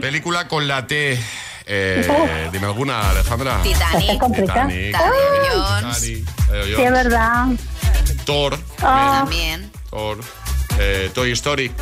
Película 0.00 0.48
con 0.48 0.66
la 0.66 0.86
T. 0.86 1.18
Eh, 1.66 2.48
dime 2.52 2.66
alguna, 2.66 3.10
Alejandra. 3.10 3.62
Titanic. 3.62 4.20
Titanic. 4.34 4.86
Titanic 4.86 5.96
Sí, 5.98 6.24
es 6.82 6.90
verdad. 6.92 7.46
Thor. 8.24 8.58
Ah. 8.82 9.20
También, 9.20 9.70
Thor. 9.90 10.18
eh, 10.78 11.10
Toy 11.14 11.32
Story. 11.32 11.72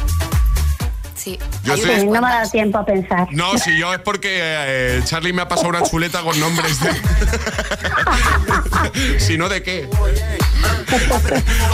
Sí. 1.22 1.38
Yo 1.64 1.76
Sí, 1.76 2.06
no 2.06 2.20
me 2.20 2.26
ha 2.28 2.34
dado 2.38 2.50
tiempo 2.50 2.78
a 2.78 2.84
pensar. 2.84 3.28
No, 3.32 3.56
si 3.58 3.76
yo 3.78 3.92
es 3.94 4.00
porque 4.00 4.38
eh, 4.42 5.00
Charlie 5.04 5.32
me 5.32 5.42
ha 5.42 5.48
pasado 5.48 5.68
una 5.68 5.82
chuleta 5.82 6.20
con 6.22 6.38
nombres 6.40 6.78
de. 6.80 6.90
si 9.20 9.38
no, 9.38 9.48
¿de 9.48 9.62
qué? 9.62 9.88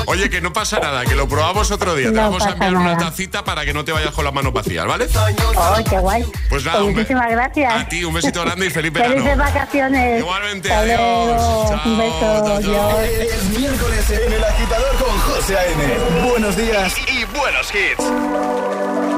Oye, 0.07 0.31
que 0.31 0.41
no 0.41 0.53
pasa 0.53 0.79
nada, 0.79 1.05
que 1.05 1.15
lo 1.15 1.29
probamos 1.29 1.71
otro 1.71 1.95
día. 1.95 2.09
Te 2.09 2.13
No 2.15 2.23
vamos 2.23 2.47
a 2.47 2.51
enviar 2.51 2.75
una 2.75 2.95
nada. 2.95 3.11
tacita 3.11 3.45
para 3.45 3.65
que 3.65 3.73
no 3.75 3.85
te 3.85 3.93
vayas 3.93 4.13
con 4.13 4.25
las 4.25 4.33
manos 4.33 4.53
vacías, 4.53 4.87
¿vale? 4.87 5.09
¡Ay, 5.17 5.85
qué 5.85 5.99
guay! 5.99 6.25
Pues 6.49 6.65
nada, 6.65 6.83
un 6.83 6.89
be- 6.95 7.01
muchísimas 7.01 7.31
gracias. 7.31 7.75
A 7.75 7.89
ti, 7.89 8.05
un 8.05 8.15
besito 8.15 8.41
grande 8.43 8.67
y 8.67 8.71
feliz 8.71 8.93
Felices 8.93 9.25
verano. 9.25 9.43
vacaciones. 9.45 10.21
Igualmente, 10.21 10.73
adiós. 10.73 11.69
Chao, 11.69 11.81
Un 11.85 11.99
beso. 11.99 12.21
chao, 12.21 12.47
chao. 12.47 12.57
adiós. 12.57 13.09
Es 13.09 13.45
miércoles 13.59 14.11
en 14.11 14.33
el 14.33 14.45
agitador 14.45 14.97
con 14.97 15.19
José 15.21 15.59
A.M. 15.59 16.29
Buenos 16.31 16.57
días. 16.57 16.95
Y 17.09 17.25
buenos 17.37 17.69
hits. 17.75 19.18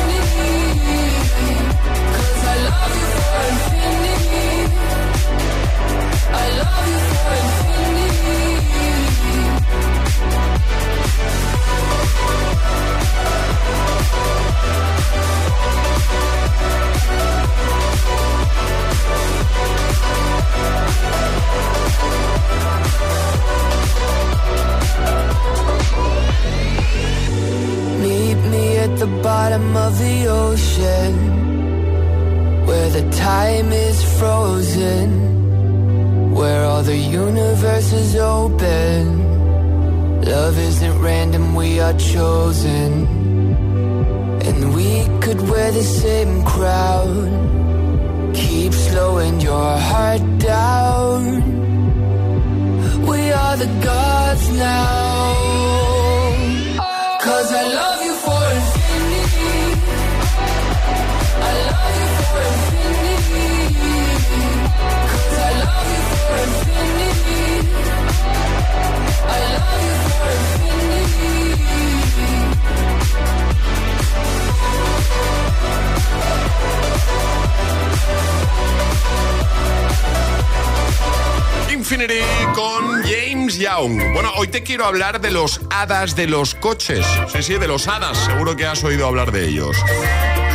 Quiero 84.71 84.85
hablar 84.85 85.19
de 85.19 85.31
los 85.31 85.59
hadas 85.69 86.15
de 86.15 86.27
los 86.27 86.55
coches. 86.55 87.05
Sí, 87.27 87.43
sí, 87.43 87.53
de 87.55 87.67
los 87.67 87.89
hadas. 87.89 88.17
Seguro 88.17 88.55
que 88.55 88.65
has 88.65 88.81
oído 88.85 89.05
hablar 89.05 89.33
de 89.33 89.49
ellos. 89.49 89.75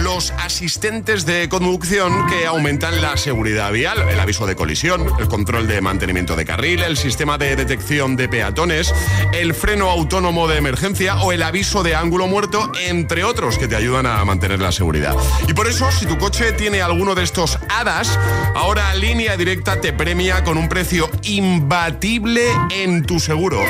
Los 0.03 0.33
asistentes 0.33 1.27
de 1.27 1.49
conducción 1.49 2.27
que 2.27 2.47
aumentan 2.47 3.01
la 3.01 3.17
seguridad 3.17 3.73
vial, 3.73 4.09
el 4.09 4.21
aviso 4.21 4.47
de 4.47 4.55
colisión, 4.55 5.07
el 5.19 5.29
control 5.29 5.67
de 5.67 5.81
mantenimiento 5.81 6.37
de 6.37 6.45
carril, 6.45 6.83
el 6.83 6.97
sistema 6.97 7.39
de 7.39 7.57
detección 7.57 8.17
de 8.17 8.29
peatones, 8.29 8.95
el 9.33 9.55
freno 9.55 9.91
autónomo 9.91 10.49
de 10.49 10.59
emergencia 10.59 11.17
o 11.23 11.33
el 11.33 11.43
aviso 11.43 11.83
de 11.83 11.95
ángulo 11.95 12.27
muerto, 12.27 12.71
entre 12.87 13.25
otros 13.25 13.59
que 13.59 13.69
te 13.69 13.77
ayudan 13.77 14.07
a 14.07 14.25
mantener 14.25 14.61
la 14.61 14.73
seguridad. 14.73 15.17
Y 15.49 15.55
por 15.55 15.67
eso, 15.67 15.91
si 15.91 16.07
tu 16.07 16.19
coche 16.19 16.53
tiene 16.53 16.83
alguno 16.83 17.15
de 17.15 17.25
estos 17.25 17.59
hadas, 17.69 18.19
ahora 18.55 18.95
Línea 18.95 19.37
Directa 19.37 19.81
te 19.81 19.93
premia 19.93 20.45
con 20.45 20.59
un 20.59 20.69
precio 20.69 21.11
imbatible 21.23 22.43
en 22.71 23.05
tu 23.05 23.19
seguro. 23.21 23.63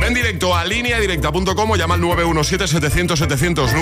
Ven 0.00 0.12
directo 0.12 0.54
a 0.54 0.64
lineadirecta.com 0.64 1.70
o 1.70 1.76
llama 1.76 1.94
al 1.94 2.02
917-700-700. 2.02 3.72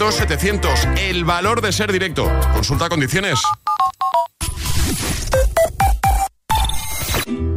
917-700-700. 0.00 0.98
El 0.98 1.24
valor 1.24 1.60
de 1.60 1.72
ser 1.72 1.92
directo. 1.92 2.30
Consulta 2.54 2.88
condiciones. 2.88 3.38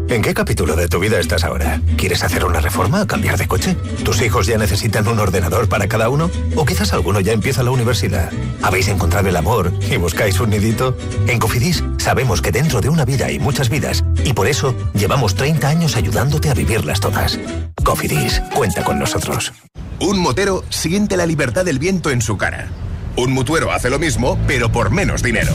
¿En 0.09 0.21
qué 0.21 0.35
capítulo 0.35 0.75
de 0.75 0.87
tu 0.87 0.99
vida 0.99 1.19
estás 1.19 1.43
ahora? 1.43 1.81
¿Quieres 1.97 2.23
hacer 2.23 2.45
una 2.45 2.59
reforma 2.59 3.01
o 3.01 3.07
cambiar 3.07 3.35
de 3.37 3.47
coche? 3.47 3.75
¿Tus 4.03 4.21
hijos 4.21 4.45
ya 4.45 4.59
necesitan 4.59 5.07
un 5.07 5.17
ordenador 5.17 5.67
para 5.67 5.87
cada 5.87 6.09
uno? 6.09 6.29
¿O 6.55 6.65
quizás 6.65 6.93
alguno 6.93 7.19
ya 7.19 7.33
empieza 7.33 7.63
la 7.63 7.71
universidad? 7.71 8.31
¿Habéis 8.61 8.89
encontrado 8.89 9.29
el 9.29 9.35
amor 9.35 9.73
y 9.89 9.97
buscáis 9.97 10.39
un 10.39 10.51
nidito? 10.51 10.95
En 11.25 11.39
Cofidis 11.39 11.83
sabemos 11.97 12.43
que 12.43 12.51
dentro 12.51 12.79
de 12.79 12.89
una 12.89 13.05
vida 13.05 13.25
hay 13.25 13.39
muchas 13.39 13.69
vidas 13.69 14.03
y 14.23 14.33
por 14.33 14.45
eso 14.45 14.75
llevamos 14.93 15.33
30 15.33 15.67
años 15.67 15.95
ayudándote 15.95 16.51
a 16.51 16.53
vivirlas 16.53 16.99
todas. 16.99 17.39
Cofidis, 17.83 18.39
cuenta 18.53 18.83
con 18.83 18.99
nosotros. 18.99 19.51
Un 19.99 20.19
motero 20.19 20.63
siente 20.69 21.17
la 21.17 21.25
libertad 21.25 21.65
del 21.65 21.79
viento 21.79 22.09
en 22.09 22.21
su 22.21 22.37
cara. 22.37 22.67
Un 23.15 23.31
mutuero 23.31 23.71
hace 23.71 23.89
lo 23.89 23.99
mismo, 23.99 24.37
pero 24.47 24.71
por 24.71 24.91
menos 24.91 25.21
dinero. 25.21 25.53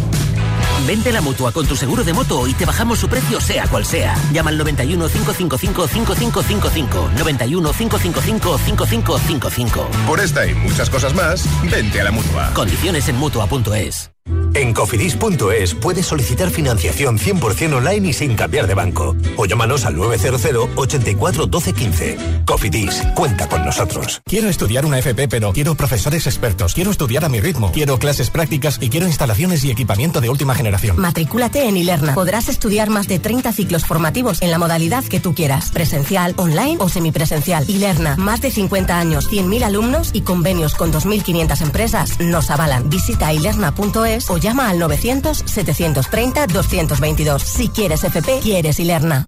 Vente 0.87 1.13
la 1.13 1.21
mutua 1.21 1.53
con 1.53 1.67
tu 1.67 1.77
seguro 1.77 2.05
de 2.05 2.13
moto 2.13 2.47
y 2.47 2.55
te 2.55 2.65
bajamos 2.65 2.99
su 2.99 3.09
precio, 3.09 3.41
sea 3.41 3.67
cual 3.67 3.85
sea. 3.85 4.17
Llama 4.33 4.51
al 4.51 4.59
91 4.59 5.09
555 5.09 5.89
5555. 5.89 7.11
91 7.19 7.73
555 7.73 8.59
5555. 8.59 9.89
Por 10.07 10.21
esta 10.21 10.47
y 10.47 10.55
muchas 10.55 10.89
cosas 10.89 11.15
más, 11.15 11.45
vente 11.71 12.01
a 12.01 12.05
la 12.05 12.11
mutua. 12.13 12.53
Condiciones 12.55 13.09
en 13.09 13.17
mutua.es. 13.17 14.13
En 14.55 14.75
cofidis.es 14.75 15.75
puedes 15.75 16.07
solicitar 16.07 16.51
financiación 16.51 17.19
100% 17.19 17.75
online 17.75 18.09
y 18.09 18.13
sin 18.13 18.35
cambiar 18.35 18.67
de 18.67 18.75
banco. 18.75 19.15
O 19.37 19.47
llámanos 19.47 19.85
al 19.85 19.97
900 19.97 20.69
84 20.77 21.47
12 21.47 21.73
15. 21.73 22.19
Cofidis, 22.45 23.03
cuenta 23.15 23.49
con 23.49 23.65
nosotros. 23.65 24.21
Quiero 24.25 24.49
estudiar 24.49 24.85
una 24.85 24.99
FP, 24.99 25.29
pero 25.29 25.53
quiero 25.53 25.75
profesores 25.75 26.27
expertos. 26.27 26.75
Quiero 26.75 26.91
estudiar 26.91 27.25
a 27.25 27.29
mi 27.29 27.41
ritmo. 27.41 27.71
Quiero 27.73 27.99
clases 27.99 28.31
prácticas 28.31 28.79
y 28.81 28.89
quiero 28.89 29.07
instalaciones 29.07 29.65
y 29.65 29.71
equipamiento 29.71 30.21
de 30.21 30.31
última 30.31 30.55
generación. 30.55 30.99
Matricúlate 30.99 31.69
en 31.69 31.77
Ilerna. 31.77 32.15
Podrás 32.15 32.49
estudiar 32.49 32.91
más 32.91 33.07
de 33.07 33.19
30 33.19 33.53
ciclos 33.53 33.85
formativos 33.85 34.43
en 34.43 34.51
la 34.51 34.59
modalidad 34.59 35.05
que 35.05 35.21
tú 35.21 35.35
quieras. 35.35 35.71
Presencial, 35.71 36.35
online 36.37 36.77
o 36.81 36.89
semipresencial. 36.89 37.65
Ilerna, 37.69 38.17
más 38.17 38.41
de 38.41 38.51
50 38.51 38.99
años, 38.99 39.31
100.000 39.31 39.63
alumnos 39.63 40.11
y 40.13 40.23
convenios 40.23 40.75
con 40.75 40.93
2.500 40.93 41.63
empresas 41.63 42.21
nos 42.21 42.51
avalan. 42.51 42.89
Visita 42.91 43.33
ilerna.es 43.33 44.18
o 44.29 44.37
llama 44.39 44.69
al 44.69 44.79
900-730-222. 44.81 47.39
Si 47.41 47.69
quieres 47.69 48.03
FP, 48.05 48.41
quieres 48.41 48.79
Ilerna. 48.81 49.27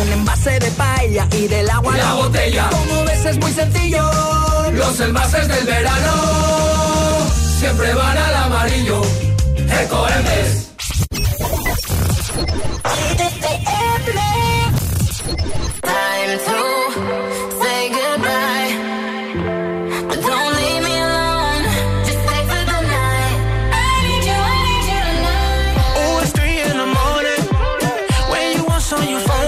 Un 0.00 0.08
envase 0.12 0.58
de 0.58 0.70
paella 0.72 1.28
y 1.32 1.46
del 1.48 1.70
agua 1.70 1.94
Y 1.94 1.98
la 1.98 2.14
botella. 2.14 2.68
Como 2.70 3.04
ves 3.04 3.24
es 3.24 3.38
muy 3.38 3.52
sencillo. 3.52 4.10
Los 4.72 4.98
envases 5.00 5.48
del 5.48 5.64
verano 5.66 6.12
siempre 7.58 7.94
van 7.94 8.18
al 8.18 8.34
amarillo. 8.34 9.00
Ecoembes. 9.82 10.68
Time 15.82 16.38
to 16.38 16.71
you 29.12 29.18
want 29.26 29.41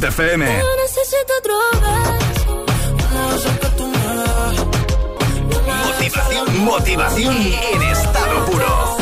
Hit 0.00 0.08
FM. 0.08 0.46
Yo 0.46 0.76
necesito 0.76 1.32
otro 1.38 1.54
beso. 1.80 2.64
Motivación, 5.84 6.64
motivación 6.64 7.36
en 7.36 7.82
estado 7.82 8.46
puro. 8.46 8.96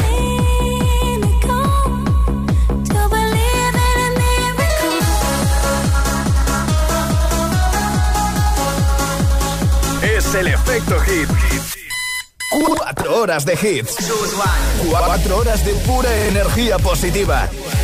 Es 10.03 10.35
el 10.35 10.49
efecto 10.49 10.99
hit. 11.01 11.29
Cuatro 12.77 13.17
horas 13.19 13.45
de 13.45 13.53
hits. 13.55 13.97
Cuatro 14.91 15.37
horas 15.37 15.65
de 15.65 15.75
pura 15.75 16.27
energía 16.27 16.77
positiva. 16.79 17.49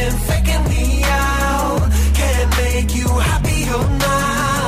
been 0.00 0.16
faking 0.30 0.64
me 0.72 1.02
out. 1.04 1.82
Can't 2.20 2.50
make 2.62 2.90
you 2.98 3.08
happier 3.30 3.80
oh, 3.80 3.98
now. 4.10 4.66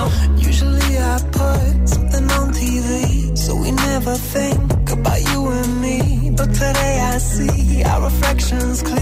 Usually 0.50 0.92
I 1.12 1.14
put 1.40 1.88
something 1.94 2.26
on 2.38 2.46
TV, 2.60 3.36
so 3.44 3.50
we 3.62 3.70
never 3.88 4.14
think 4.34 4.90
about 4.96 5.20
you 5.30 5.40
and 5.58 5.72
me. 5.84 5.98
But 6.38 6.50
today 6.62 6.94
I 7.12 7.18
see 7.18 7.82
our 7.84 8.00
reflections 8.08 8.82
clear. 8.82 9.01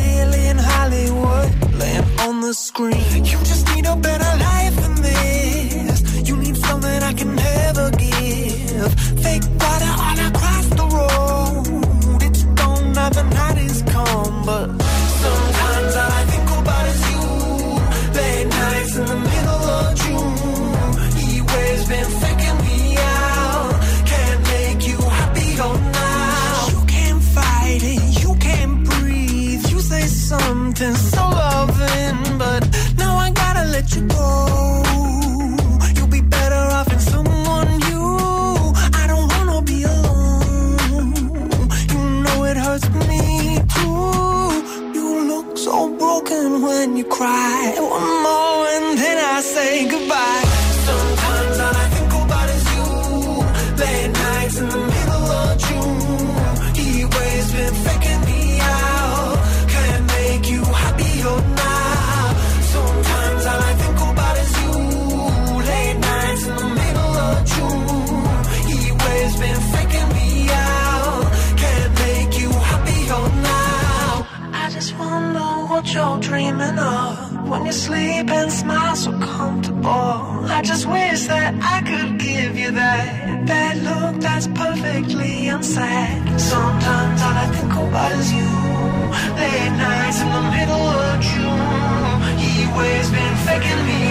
second 93.51 93.85
me 93.85 94.10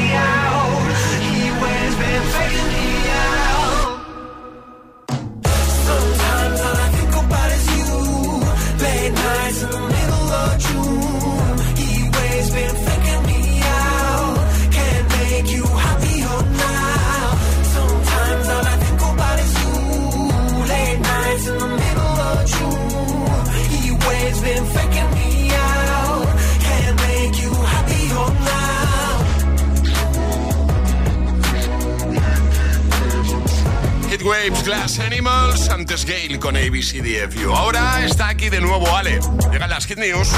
con 36.49 36.57
ABCDFU. 36.57 37.53
Ahora 37.53 38.03
está 38.03 38.29
aquí 38.29 38.49
de 38.49 38.59
nuevo 38.59 38.95
Ale. 38.95 39.19
Llegan 39.51 39.69
las 39.69 39.85
Hit 39.85 39.99
News. 39.99 40.29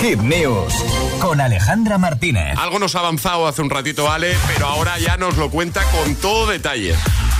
Hit 0.00 0.18
News 0.20 0.72
con 1.20 1.42
Alejandra 1.42 1.98
Martínez. 1.98 2.56
Algo 2.56 2.78
nos 2.78 2.94
ha 2.94 3.00
avanzado 3.00 3.46
hace 3.46 3.60
un 3.60 3.68
ratito 3.68 4.10
Ale, 4.10 4.34
pero 4.46 4.66
ahora 4.66 4.98
ya 4.98 5.18
nos 5.18 5.36
lo 5.36 5.50
cuenta 5.50 5.82
con 5.90 6.14
todo 6.14 6.46
detalle. 6.46 6.94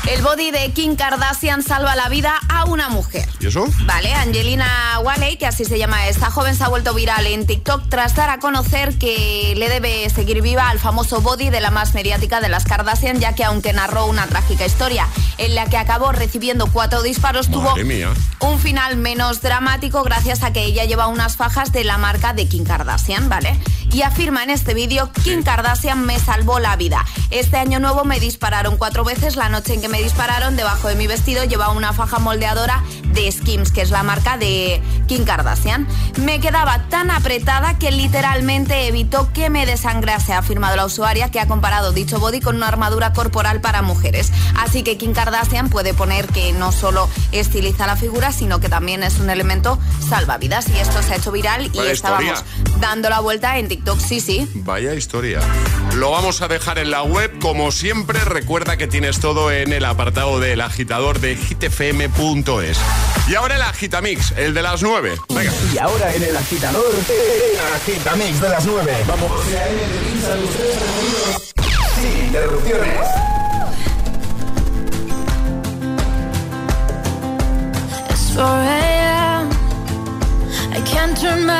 El 0.07 0.23
body 0.23 0.51
de 0.51 0.73
Kim 0.73 0.97
Kardashian 0.97 1.63
salva 1.63 1.95
la 1.95 2.09
vida 2.09 2.35
a 2.49 2.65
una 2.65 2.89
mujer. 2.89 3.29
¿Y 3.39 3.47
eso? 3.47 3.67
Vale, 3.85 4.13
Angelina 4.15 4.99
Waley, 5.03 5.37
que 5.37 5.47
así 5.47 5.65
se 5.65 5.79
llama 5.79 6.09
esta 6.09 6.31
joven, 6.31 6.57
se 6.57 6.65
ha 6.65 6.69
vuelto 6.69 6.95
viral 6.95 7.27
en 7.27 7.47
TikTok 7.47 7.89
tras 7.89 8.17
dar 8.17 8.31
a 8.31 8.39
conocer 8.39 8.99
que 8.99 9.55
le 9.57 9.69
debe 9.69 10.09
seguir 10.11 10.43
viva 10.43 10.69
al 10.69 10.79
famoso 10.79 11.21
body 11.21 11.51
de 11.51 11.61
la 11.61 11.71
más 11.71 11.95
mediática 11.95 12.41
de 12.41 12.49
las 12.49 12.65
Kardashian, 12.65 13.21
ya 13.21 13.35
que 13.35 13.45
aunque 13.45 13.73
narró 13.73 14.07
una 14.07 14.27
trágica 14.27 14.67
historia 14.67 15.07
en 15.39 15.55
la 15.55 15.67
que 15.67 15.77
acabó 15.77 16.13
recibiendo 16.13 16.67
cuatro 16.73 17.03
disparos, 17.03 17.51
tuvo 17.51 17.75
un 18.41 18.59
final 18.59 18.97
menos 18.97 19.43
dramático 19.43 20.03
gracias 20.03 20.43
a 20.43 20.53
que 20.53 20.65
ella 20.65 20.85
lleva 20.85 21.07
unas 21.09 21.37
fajas 21.37 21.73
de 21.73 21.85
la 21.85 21.99
marca 21.99 22.33
de 22.33 22.49
Kim 22.49 22.65
Kardashian, 22.65 23.29
¿vale? 23.29 23.59
Y 23.93 24.03
afirma 24.03 24.45
en 24.45 24.51
este 24.51 24.75
vídeo, 24.75 25.11
Kim 25.25 25.43
Kardashian 25.43 26.05
me 26.07 26.19
salvó 26.19 26.61
la 26.61 26.77
vida. 26.77 27.05
Este 27.31 27.57
año 27.57 27.81
nuevo 27.81 28.05
me 28.05 28.21
dispararon 28.21 28.77
cuatro 28.77 29.05
veces, 29.05 29.37
la 29.37 29.49
noche 29.49 29.75
en 29.75 29.81
que 29.81 29.89
me 29.89 30.03
dispararon, 30.03 30.57
debajo 30.57 30.89
de 30.89 30.95
mi 30.95 31.07
vestido 31.07 31.45
llevaba 31.45 31.73
una 31.73 31.93
faja 31.93 32.19
moldeadora 32.19 32.83
de 33.13 33.31
Skims, 33.31 33.73
que 33.73 33.83
es 33.83 33.91
la 33.91 34.03
marca 34.03 34.37
de 34.39 34.81
Kim 35.09 35.25
Kardashian. 35.25 35.89
Me 36.23 36.41
quedaba 36.41 36.85
tan 36.89 37.11
apretada 37.11 37.79
que 37.79 37.91
literalmente 37.91 38.87
evitó 38.87 39.33
que 39.33 39.51
me 39.51 39.67
desangrase, 39.67 40.33
ha 40.33 40.39
afirmado 40.39 40.77
la 40.77 40.87
usuaria 40.87 41.31
que 41.31 41.41
ha 41.41 41.49
comparado 41.49 41.93
dicho 41.93 42.21
body 42.21 42.41
con 42.41 42.57
una 42.57 42.69
armadura 42.69 43.13
corporal 43.13 43.61
para 43.61 43.83
mujeres. 43.83 44.33
Así 44.57 44.83
que 44.83 44.97
Kim 44.97 45.13
Kardashian 45.13 45.69
puede 45.69 45.95
poner 45.95 46.29
que 46.29 46.53
no 46.53 46.71
solo 46.71 47.09
estiliza 47.33 47.87
la 47.87 47.97
figura, 47.97 48.33
sino 48.33 48.61
que 48.61 48.69
también 48.69 49.03
es 49.03 49.19
un 49.19 49.31
elemento 49.31 49.79
salvavidas. 50.09 50.69
Y 50.69 50.79
esto 50.79 51.03
se 51.03 51.15
ha 51.15 51.17
hecho 51.17 51.33
viral 51.33 51.71
y 51.73 51.79
estábamos 51.81 52.45
dando 52.79 53.09
la 53.09 53.21
vuelta 53.21 53.59
en 53.59 53.69
TikTok. 53.69 53.80
Sí, 53.99 54.21
sí. 54.21 54.49
Vaya 54.55 54.95
historia. 54.95 55.41
Lo 55.95 56.11
vamos 56.11 56.43
a 56.43 56.49
dejar 56.49 56.79
en 56.79 56.91
la 56.91 57.03
web. 57.03 57.39
Como 57.41 57.73
siempre, 57.73 58.19
recuerda 58.21 58.77
que 58.77 58.87
tienes 58.87 59.21
todo 59.21 59.51
en 59.53 59.73
el 59.73 59.85
apartado 59.85 60.41
del 60.41 60.61
agitador 60.61 61.21
de 61.21 61.37
hitfm.es. 61.37 62.79
Y 63.29 63.35
ahora 63.35 63.57
el 63.57 63.63
agitamix, 63.63 64.33
el 64.33 64.55
de 64.55 64.63
las 64.63 64.83
9. 64.83 65.17
Venga. 65.29 65.53
Y 65.73 65.79
ahora 65.79 66.15
en 66.15 66.23
el 66.23 66.37
agitador, 66.37 66.85
el 66.93 67.75
agitamix 67.75 68.41
de 68.41 68.49
las 68.49 68.67
9. 68.67 68.97
Vamos. 69.07 69.31
Sin 72.01 72.27
interrupciones. 72.27 73.07
It's 78.11 78.35
4 78.35 78.45
a.m. 78.45 79.51
I 80.73 80.81
can't 80.85 81.17
turn 81.17 81.47
my. 81.47 81.60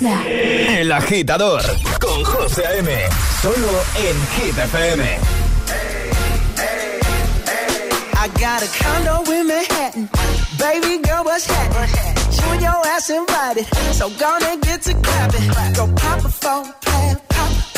Snap. 0.00 0.26
El 0.26 0.90
agitador 0.92 1.62
con 2.00 2.24
José 2.24 2.66
A.M. 2.66 2.90
Solo 3.42 3.70
en 3.96 4.16
Hit 4.34 4.58
FM. 4.58 5.04
I 8.22 8.28
got 8.38 8.62
a 8.62 8.68
condo 8.82 9.30
in 9.32 9.46
Manhattan. 9.46 10.08
Baby 10.58 11.02
girl, 11.02 11.24
what's 11.24 11.46
happening? 11.46 12.16
You 12.32 12.52
and 12.52 12.62
your 12.62 12.86
ass 12.86 13.10
invited. 13.10 13.66
So 13.92 14.10
gonna 14.18 14.56
get 14.62 14.82
to 14.82 14.94
clapping. 14.94 15.48
Go 15.74 15.86
pop 15.94 16.24
a 16.24 16.28
plan. 16.80 17.29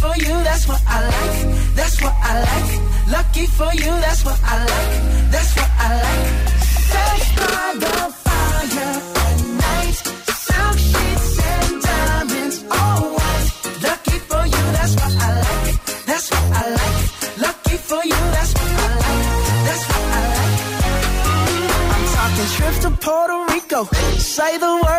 for 0.00 0.14
you, 0.16 0.34
that's 0.48 0.66
what 0.68 0.82
I 0.86 0.98
like. 1.14 1.40
That's 1.74 1.96
what 2.02 2.14
I 2.30 2.32
like. 2.48 2.72
Lucky 3.10 3.46
for 3.46 3.70
you, 3.74 3.90
that's 4.04 4.24
what 4.24 4.40
I 4.42 4.56
like. 4.72 4.92
That's 5.32 5.52
what 5.56 5.70
I 5.78 5.90
like. 6.04 6.26
Sex 6.90 7.20
by 7.38 7.68
the 7.82 7.96
fire 8.24 9.00
at 9.24 9.38
night. 9.64 9.98
Silk 10.46 10.76
sheets 10.90 11.38
and 11.52 11.82
diamonds, 11.82 12.56
all 12.70 13.02
white. 13.16 13.48
Lucky 13.88 14.18
for 14.30 14.42
you, 14.54 14.62
that's 14.76 14.94
what 15.00 15.14
I 15.28 15.30
like. 15.46 15.74
That's 16.08 16.26
what 16.30 16.46
I 16.60 16.64
like. 16.80 17.00
Lucky 17.46 17.76
for 17.88 18.02
you, 18.12 18.20
that's 18.36 18.52
what 18.58 18.70
I 18.84 18.90
like. 19.04 19.24
That's 19.66 19.84
what 19.90 20.04
I 20.16 20.22
like. 20.34 20.58
I'm 21.94 22.04
talking 22.16 22.48
trips 22.56 22.78
to 22.84 22.90
Puerto 23.04 23.38
Rico. 23.52 23.80
Say 24.18 24.58
the 24.58 24.72
word 24.84 24.93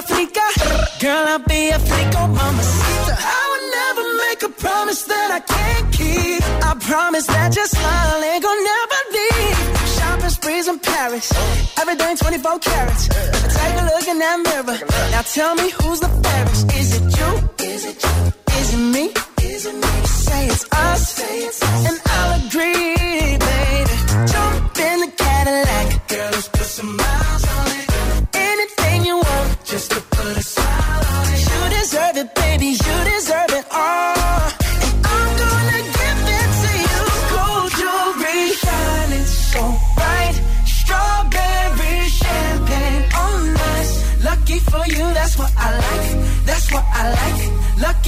my 0.00 0.06
freaka. 0.06 1.00
Girl, 1.00 1.24
I'll 1.28 1.38
be 1.40 1.68
a 1.68 1.78
freako, 1.78 2.22
mamacita. 2.36 3.14
I 3.18 3.42
would 3.50 3.66
never 3.78 4.04
make 4.24 4.42
a 4.42 4.52
promise 4.62 5.02
that 5.04 5.28
I 5.38 5.40
can't 5.40 5.86
keep. 5.92 6.42
I 6.70 6.74
promise 6.90 7.26
that 7.26 7.54
your 7.56 7.66
smile 7.66 8.22
ain't 8.24 8.42
gonna 8.42 8.70
never 8.74 9.00
leave. 9.16 9.58
Shopping 9.96 10.30
sprees 10.30 10.68
in 10.68 10.78
Paris, 10.78 11.26
everything 11.80 12.16
24 12.16 12.58
carats. 12.60 13.08
Take 13.08 13.76
a 13.80 13.84
look 13.92 14.06
in 14.08 14.18
that 14.24 14.38
mirror. 14.46 14.78
Now 15.12 15.22
tell 15.22 15.54
me 15.54 15.70
who's 15.70 16.00
the 16.00 16.08
fairest? 16.22 16.72
Is 16.80 16.88
it 16.96 17.04
you? 17.18 17.30
Is 17.72 17.84
it 17.90 17.98
you? 18.04 18.32
Is 18.58 18.74
it 18.74 18.82
me? 18.94 19.04
Is 19.42 19.66
it 19.66 19.74
me? 19.74 19.94
Say 20.06 20.48
Say 20.48 21.38
it's 21.48 21.62
us. 21.62 21.86
and 21.88 22.00
I'll 22.06 22.46
agree, 22.46 23.36
baby. 23.48 23.96
Jump 24.32 24.78
in 24.88 24.96
the 25.04 25.10
Cadillac, 25.16 26.08
girl, 26.08 26.30
let's 26.32 26.48
put 26.48 26.66
some 26.78 26.96
miles 26.96 27.29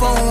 phone. 0.00 0.29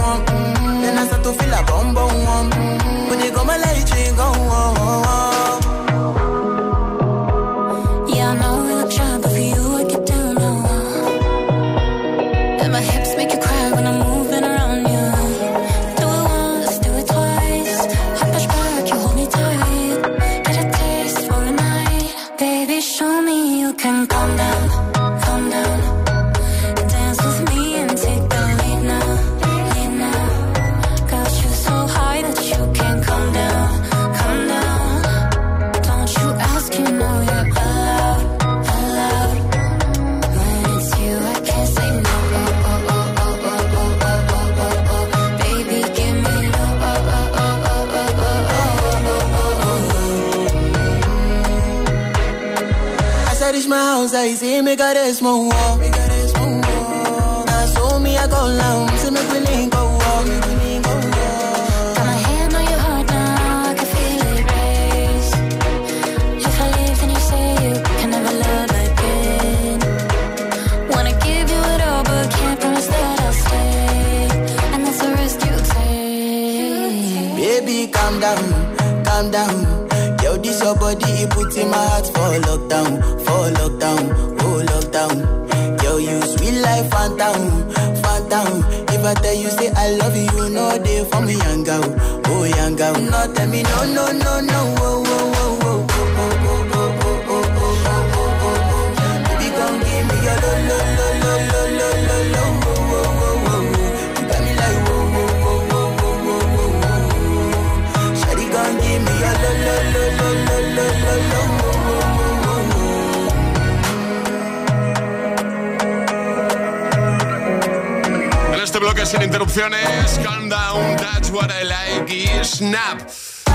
Snap. 122.43 123.01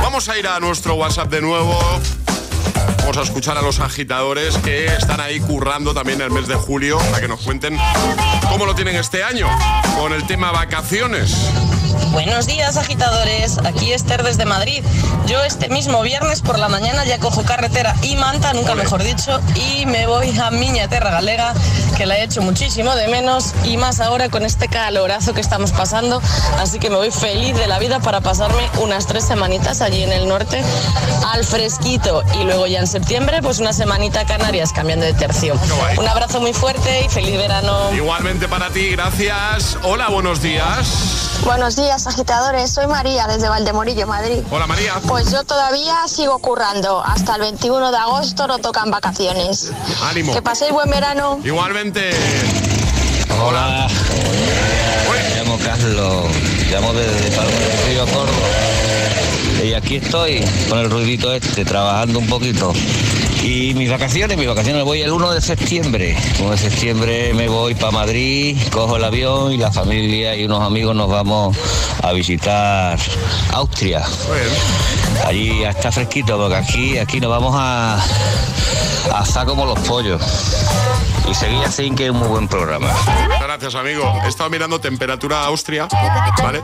Vamos 0.02 0.28
a 0.28 0.38
ir 0.38 0.46
a 0.46 0.60
nuestro 0.60 0.94
WhatsApp 0.94 1.30
de 1.30 1.40
nuevo. 1.40 1.78
Vamos 2.98 3.16
a 3.16 3.22
escuchar 3.22 3.58
a 3.58 3.62
los 3.62 3.80
agitadores 3.80 4.56
que 4.58 4.86
están 4.86 5.20
ahí 5.20 5.40
currando 5.40 5.92
también 5.92 6.20
el 6.20 6.30
mes 6.30 6.46
de 6.46 6.54
julio 6.54 6.98
para 6.98 7.20
que 7.20 7.28
nos 7.28 7.40
cuenten 7.40 7.78
cómo 8.48 8.66
lo 8.66 8.74
tienen 8.74 8.96
este 8.96 9.22
año 9.22 9.48
con 9.98 10.12
el 10.12 10.26
tema 10.26 10.52
vacaciones. 10.52 11.73
Buenos 12.14 12.46
días, 12.46 12.76
agitadores. 12.76 13.58
Aquí 13.64 13.92
Esther 13.92 14.22
desde 14.22 14.44
Madrid. 14.44 14.84
Yo 15.26 15.42
este 15.42 15.68
mismo 15.68 16.00
viernes 16.02 16.42
por 16.42 16.60
la 16.60 16.68
mañana 16.68 17.04
ya 17.04 17.18
cojo 17.18 17.42
carretera 17.42 17.96
y 18.02 18.14
manta, 18.14 18.52
nunca 18.52 18.76
mejor 18.76 19.02
dicho, 19.02 19.40
y 19.56 19.84
me 19.86 20.06
voy 20.06 20.38
a 20.38 20.52
Miña 20.52 20.86
Terra 20.86 21.10
Galega, 21.10 21.54
que 21.96 22.06
la 22.06 22.16
he 22.16 22.22
hecho 22.22 22.40
muchísimo 22.40 22.94
de 22.94 23.08
menos, 23.08 23.52
y 23.64 23.78
más 23.78 23.98
ahora 23.98 24.28
con 24.28 24.44
este 24.44 24.68
calorazo 24.68 25.34
que 25.34 25.40
estamos 25.40 25.72
pasando. 25.72 26.22
Así 26.60 26.78
que 26.78 26.88
me 26.88 26.96
voy 26.96 27.10
feliz 27.10 27.56
de 27.56 27.66
la 27.66 27.80
vida 27.80 27.98
para 27.98 28.20
pasarme 28.20 28.70
unas 28.80 29.06
tres 29.06 29.24
semanitas 29.24 29.80
allí 29.80 30.04
en 30.04 30.12
el 30.12 30.28
norte 30.28 30.62
al 31.32 31.44
fresquito. 31.44 32.22
Y 32.40 32.44
luego 32.44 32.68
ya 32.68 32.78
en 32.78 32.86
septiembre, 32.86 33.42
pues 33.42 33.58
una 33.58 33.72
semanita 33.72 34.20
a 34.20 34.24
Canarias 34.24 34.72
cambiando 34.72 35.04
de 35.04 35.14
tercio. 35.14 35.58
Un 35.98 36.06
abrazo 36.06 36.40
muy 36.40 36.52
fuerte 36.52 37.04
y 37.04 37.08
feliz 37.08 37.36
verano. 37.36 37.92
Igualmente 37.92 38.46
para 38.46 38.70
ti, 38.70 38.90
gracias. 38.90 39.76
Hola, 39.82 40.08
buenos 40.10 40.40
días. 40.40 41.24
Buenos 41.44 41.76
días, 41.76 42.03
agitadores. 42.07 42.70
Soy 42.70 42.86
María 42.86 43.26
desde 43.26 43.48
Valdemorillo, 43.48 44.07
Madrid. 44.07 44.42
Hola, 44.50 44.66
María. 44.66 44.94
Pues 45.07 45.30
yo 45.30 45.44
todavía 45.44 45.96
sigo 46.07 46.38
currando. 46.38 47.02
Hasta 47.05 47.36
el 47.36 47.42
21 47.42 47.90
de 47.90 47.96
agosto 47.98 48.46
no 48.46 48.59
tocan 48.59 48.90
vacaciones. 48.90 49.70
Ánimo. 50.02 50.32
Que 50.32 50.42
paséis 50.42 50.72
buen 50.72 50.90
verano. 50.90 51.40
Igualmente. 51.44 52.11
Hola. 53.42 53.88
Me 55.11 55.36
llamo 55.36 55.59
Carlos. 55.59 56.26
Llamo 56.70 56.92
desde 56.92 57.36
Palma 57.36 57.50
del 57.50 57.86
Río 57.88 58.07
Córdoba. 58.07 58.48
Y 59.64 59.72
aquí 59.72 59.96
estoy 59.96 60.44
con 60.68 60.78
el 60.78 60.90
ruidito 60.90 61.32
este, 61.32 61.64
trabajando 61.64 62.18
un 62.18 62.26
poquito. 62.26 62.72
Y 63.45 63.74
mis 63.74 63.90
vacaciones, 63.90 64.38
mis 64.38 64.49
vacaciones 64.49 64.80
me 64.80 64.84
voy 64.84 65.03
el 65.03 65.12
1 65.12 65.32
de 65.32 65.40
septiembre. 65.42 66.16
1 66.40 66.51
de 66.51 66.57
septiembre 66.57 67.34
me 67.34 67.47
voy 67.47 67.74
para 67.74 67.90
Madrid, 67.90 68.57
cojo 68.72 68.97
el 68.97 69.05
avión 69.05 69.53
y 69.53 69.59
la 69.59 69.70
familia 69.70 70.34
y 70.34 70.47
unos 70.47 70.62
amigos 70.62 70.97
nos 70.97 71.11
vamos 71.11 71.55
a 72.03 72.12
visitar 72.12 72.99
Austria. 73.53 74.03
Allí 75.26 75.61
ya 75.61 75.70
está 75.70 75.92
fresquito 75.92 76.38
porque 76.38 76.57
aquí, 76.57 76.97
aquí 76.97 77.20
nos 77.20 77.28
vamos 77.28 77.55
a, 77.55 78.03
a 79.12 79.45
como 79.45 79.66
los 79.66 79.78
pollos. 79.80 80.22
Y 81.28 81.34
seguir 81.34 81.64
así 81.64 81.90
que 81.92 82.06
es 82.06 82.10
un 82.10 82.18
muy 82.18 82.28
buen 82.28 82.48
programa. 82.48 82.88
Gracias, 83.40 83.74
amigo. 83.74 84.20
He 84.24 84.28
estado 84.28 84.50
mirando 84.50 84.80
temperatura 84.80 85.44
Austria, 85.44 85.88
¿vale? 86.42 86.62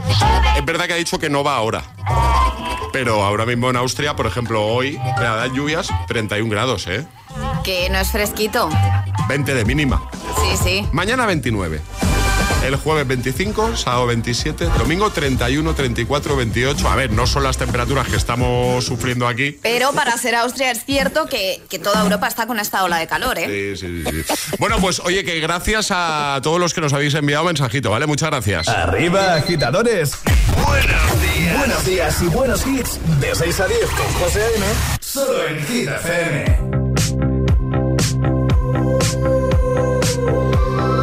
Es 0.56 0.64
verdad 0.64 0.86
que 0.86 0.92
ha 0.92 0.96
dicho 0.96 1.18
que 1.18 1.30
no 1.30 1.42
va 1.42 1.56
ahora. 1.56 1.82
Pero 2.92 3.22
ahora 3.22 3.46
mismo 3.46 3.70
en 3.70 3.76
Austria, 3.76 4.16
por 4.16 4.26
ejemplo, 4.26 4.66
hoy, 4.66 4.98
mira, 5.16 5.36
dan 5.36 5.54
lluvias, 5.54 5.88
31 6.08 6.50
grados, 6.50 6.86
¿eh? 6.88 7.06
Que 7.64 7.88
no 7.88 7.98
es 7.98 8.10
fresquito. 8.10 8.68
20 9.28 9.54
de 9.54 9.64
mínima. 9.64 10.02
Sí, 10.40 10.56
sí. 10.62 10.88
Mañana 10.92 11.24
29. 11.26 11.80
El 12.64 12.76
jueves 12.76 13.06
25, 13.08 13.76
sábado 13.76 14.06
27, 14.06 14.66
domingo 14.78 15.10
31, 15.10 15.74
34, 15.74 16.36
28. 16.36 16.88
A 16.88 16.96
ver, 16.96 17.10
no 17.10 17.26
son 17.26 17.42
las 17.42 17.56
temperaturas 17.56 18.06
que 18.06 18.16
estamos 18.16 18.84
sufriendo 18.84 19.26
aquí. 19.26 19.58
Pero 19.62 19.92
para 19.92 20.16
ser 20.18 20.34
Austria 20.34 20.70
es 20.70 20.84
cierto 20.84 21.26
que, 21.26 21.62
que 21.68 21.78
toda 21.78 22.02
Europa 22.02 22.28
está 22.28 22.46
con 22.46 22.60
esta 22.60 22.84
ola 22.84 22.98
de 22.98 23.06
calor, 23.06 23.38
¿eh? 23.38 23.74
Sí, 23.76 23.86
sí, 23.86 24.04
sí. 24.04 24.34
Bueno, 24.58 24.76
pues 24.78 25.00
oye, 25.00 25.24
que 25.24 25.40
gracias 25.40 25.88
a 25.90 26.40
todos 26.42 26.60
los 26.60 26.74
que 26.74 26.80
nos 26.80 26.92
habéis 26.92 27.14
enviado 27.14 27.44
mensajito, 27.44 27.90
¿vale? 27.90 28.06
Muchas 28.06 28.30
gracias. 28.30 28.68
Arriba, 28.68 29.34
agitadores. 29.34 30.12
Buenos 30.66 31.22
días. 31.22 31.58
Buenos 31.58 31.84
días 31.86 32.22
y 32.22 32.26
buenos 32.26 32.66
hits. 32.66 32.98
De 33.20 33.34
6 33.34 33.60
a 33.60 33.66
10 33.66 33.80
con 33.90 34.06
José 34.14 34.42
A.M. 34.42 34.66
Solo 35.00 35.46
en 35.48 35.66
Hit 35.66 35.88
FM. 35.88 36.80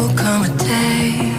will 0.00 0.16
come 0.16 0.44
a 0.44 0.48
day 0.56 1.29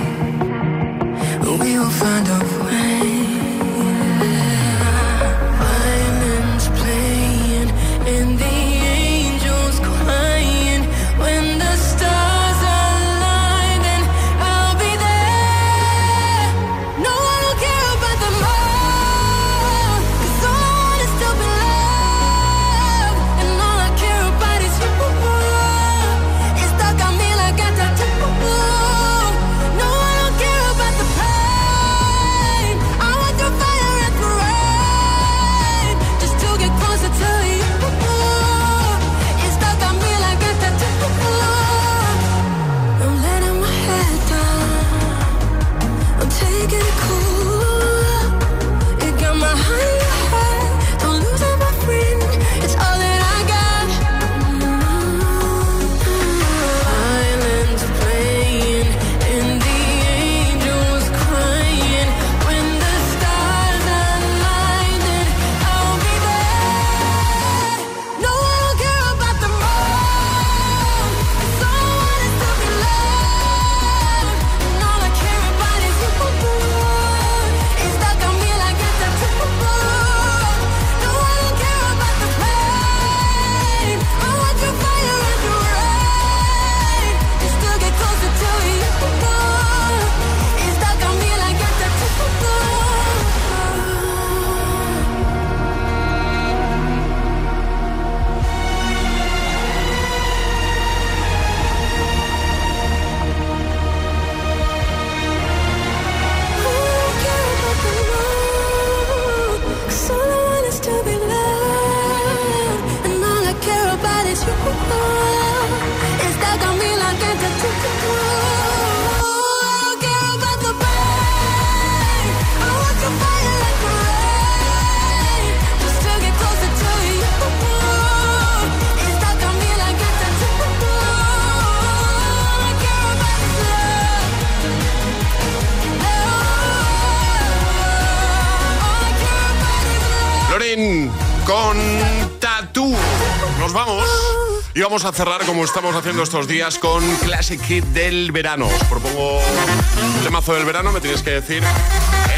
Y 144.74 144.80
vamos 144.80 145.04
a 145.04 145.12
cerrar 145.12 145.46
como 145.46 145.66
estamos 145.66 145.94
haciendo 145.96 146.24
estos 146.24 146.48
días 146.48 146.80
con 146.80 147.04
Classic 147.18 147.62
Hit 147.62 147.84
del 147.88 148.32
verano. 148.32 148.68
Os 148.68 148.84
propongo 148.86 149.38
un 149.38 150.24
temazo 150.24 150.54
del 150.54 150.64
verano, 150.64 150.94
me 150.94 151.02
tienes 151.02 151.22
que 151.22 151.32
decir 151.32 151.62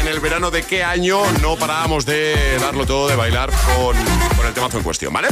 en 0.00 0.08
el 0.08 0.18
verano 0.18 0.50
de 0.50 0.64
qué 0.64 0.82
año 0.82 1.20
no 1.40 1.54
parábamos 1.56 2.04
de 2.06 2.58
darlo 2.60 2.86
todo, 2.86 3.06
de 3.06 3.14
bailar 3.14 3.50
con, 3.76 3.96
con 4.36 4.46
el 4.46 4.52
temazo 4.52 4.78
en 4.78 4.82
cuestión, 4.82 5.12
¿vale? 5.12 5.28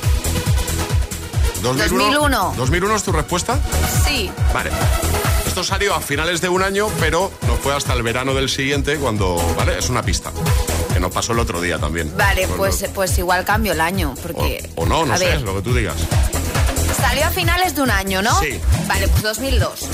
2001. 1.63 2.55
¿2001 2.57 2.97
es 2.97 3.03
tu 3.03 3.13
respuesta? 3.13 3.59
Sí. 4.07 4.31
Vale. 4.55 4.71
Esto 5.47 5.63
salió 5.65 5.95
a 5.95 6.01
finales 6.01 6.41
de 6.41 6.49
un 6.49 6.63
año, 6.63 6.89
pero 6.99 7.31
no 7.47 7.57
fue 7.57 7.75
hasta 7.75 7.93
el 7.93 8.03
verano 8.03 8.33
del 8.35 8.49
siguiente 8.49 8.97
cuando, 8.97 9.37
¿vale? 9.57 9.79
Es 9.79 9.91
una 9.91 10.03
pista. 10.03 10.33
Que 11.01 11.05
nos 11.07 11.15
pasó 11.15 11.33
el 11.33 11.39
otro 11.39 11.63
día 11.63 11.79
también. 11.79 12.15
Vale, 12.15 12.47
pues, 12.59 12.85
pues 12.95 13.17
igual 13.17 13.43
cambio 13.47 13.73
el 13.73 13.81
año, 13.81 14.15
porque... 14.21 14.69
O 14.77 14.85
no, 14.85 15.07
no 15.07 15.15
a 15.15 15.17
sé, 15.17 15.25
ver, 15.25 15.41
lo 15.41 15.55
que 15.55 15.63
tú 15.63 15.75
digas. 15.75 15.97
Salió 17.01 17.25
a 17.25 17.31
finales 17.31 17.75
de 17.75 17.81
un 17.81 17.91
año, 17.91 18.21
¿no? 18.21 18.39
Sí. 18.39 18.61
Vale, 18.87 19.09
pues 19.09 19.23
2002. 19.23 19.89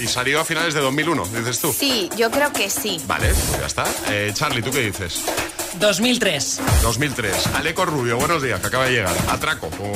Y 0.00 0.08
salió 0.08 0.40
a 0.40 0.44
finales 0.44 0.74
de 0.74 0.80
2001, 0.80 1.26
dices 1.26 1.60
tú. 1.60 1.72
Sí, 1.72 2.10
yo 2.16 2.32
creo 2.32 2.52
que 2.52 2.68
sí. 2.70 3.00
Vale, 3.06 3.28
pues 3.28 3.60
ya 3.60 3.66
está. 3.66 3.84
Eh, 4.08 4.32
Charlie, 4.34 4.62
¿tú 4.62 4.72
qué 4.72 4.80
dices? 4.80 5.22
2003. 5.78 6.60
2003. 6.82 7.46
Aleco 7.54 7.84
Rubio, 7.86 8.16
buenos 8.16 8.42
días, 8.42 8.58
que 8.58 8.66
acaba 8.66 8.86
de 8.86 8.90
llegar. 8.94 9.14
Atraco, 9.30 9.70
como, 9.70 9.92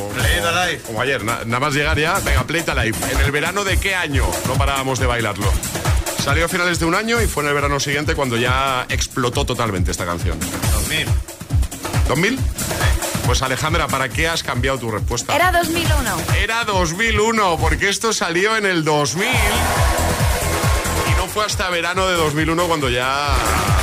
como 0.87 1.01
ayer. 1.01 1.25
Na- 1.25 1.41
nada 1.45 1.59
más 1.59 1.75
llegar 1.75 1.99
ya, 1.99 2.21
venga, 2.21 2.45
Play 2.45 2.63
the 2.63 2.75
Life. 2.77 3.13
¿En 3.13 3.19
el 3.21 3.33
verano 3.33 3.65
de 3.65 3.79
qué 3.81 3.97
año 3.97 4.25
no 4.47 4.55
parábamos 4.55 5.01
de 5.01 5.07
bailarlo? 5.07 5.51
Salió 6.23 6.45
a 6.45 6.49
finales 6.49 6.79
de 6.79 6.85
un 6.85 6.95
año 6.95 7.21
y 7.21 7.27
fue 7.27 7.43
en 7.43 7.49
el 7.49 7.55
verano 7.55 7.81
siguiente 7.81 8.15
cuando 8.15 8.37
ya 8.37 8.85
explotó 8.91 9.47
totalmente 9.47 9.91
esta 9.91 10.05
canción. 10.05 10.39
2000. 10.73 11.07
¿2000? 12.09 12.39
Pues 13.27 13.43
Alejandra, 13.43 13.89
¿para 13.89 14.09
qué 14.09 14.29
has 14.29 14.43
cambiado 14.43 14.79
tu 14.79 14.91
respuesta? 14.91 15.35
Era 15.35 15.51
2001. 15.51 16.17
Era 16.43 16.65
2001, 16.65 17.57
porque 17.59 17.89
esto 17.89 18.13
salió 18.13 18.57
en 18.57 18.67
el 18.67 18.85
2000 18.85 19.27
y 19.27 21.17
no 21.17 21.27
fue 21.27 21.45
hasta 21.47 21.71
verano 21.71 22.07
de 22.07 22.17
2001 22.17 22.67
cuando 22.67 22.91
ya... 22.91 23.35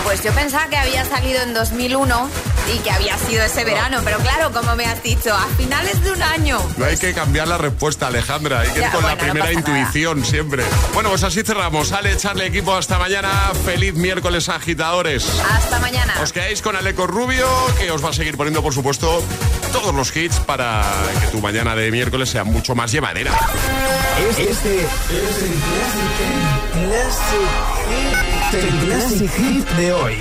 Pues 0.04 0.22
yo 0.24 0.32
pensaba 0.34 0.68
que 0.68 0.78
había 0.78 1.06
salido 1.06 1.42
en 1.42 1.54
2001 1.56 2.30
y 2.74 2.80
que 2.80 2.92
había 2.92 3.18
sido 3.18 3.44
ese 3.44 3.64
verano. 3.64 4.02
Pero 4.04 4.18
claro, 4.20 4.52
como 4.52 4.76
me 4.76 4.86
has 4.86 5.02
dicho, 5.04 5.34
a 5.34 5.46
finales 5.58 6.04
de 6.04 6.12
un 6.12 6.22
año. 6.22 6.60
No 6.78 6.86
hay 6.86 6.98
que 6.98 7.14
cambiar 7.14 7.48
la 7.48 7.58
respuesta, 7.58 8.08
Alejandra. 8.08 8.62
Hay 8.62 8.70
que 8.70 8.80
ir 8.80 8.90
con 8.92 9.04
la 9.04 9.12
no 9.16 9.18
primera 9.18 9.46
nada. 9.46 9.54
intuición 9.54 10.26
siempre. 10.26 10.64
Bueno, 10.94 11.10
pues 11.10 11.24
así 11.24 11.44
cerramos. 11.44 11.92
Ale, 11.92 12.14
echarle 12.14 12.46
equipo 12.48 12.76
hasta 12.76 12.98
mañana. 13.00 13.30
Feliz 13.66 13.94
miércoles, 13.96 14.50
agitadores. 14.50 15.28
Hasta 15.52 15.80
mañana. 15.80 16.14
Os 16.22 16.34
quedáis 16.34 16.62
con 16.62 16.76
Aleco 16.76 17.08
Rubio, 17.08 17.48
que 17.80 17.92
os 17.92 18.04
va 18.04 18.10
a 18.10 18.14
seguir 18.14 18.38
poniendo, 18.38 18.62
por 18.62 18.74
supuesto, 18.74 19.24
todos 19.72 19.94
los 19.94 20.16
hits 20.16 20.40
para 20.40 20.84
que 21.22 21.28
tu 21.28 21.42
mañana 21.42 21.76
de 21.76 21.92
miércoles 21.92 22.30
sea 22.30 22.44
mucho 22.44 22.76
más 22.76 22.92
llevadera. 22.92 23.32
Este 24.30 24.50
es 24.50 24.66
el 24.66 25.54
Classic, 26.84 27.42
Classic, 28.52 28.86
Classic 28.86 29.32
Hit 29.38 29.70
de 29.72 29.94
hoy. 29.94 30.18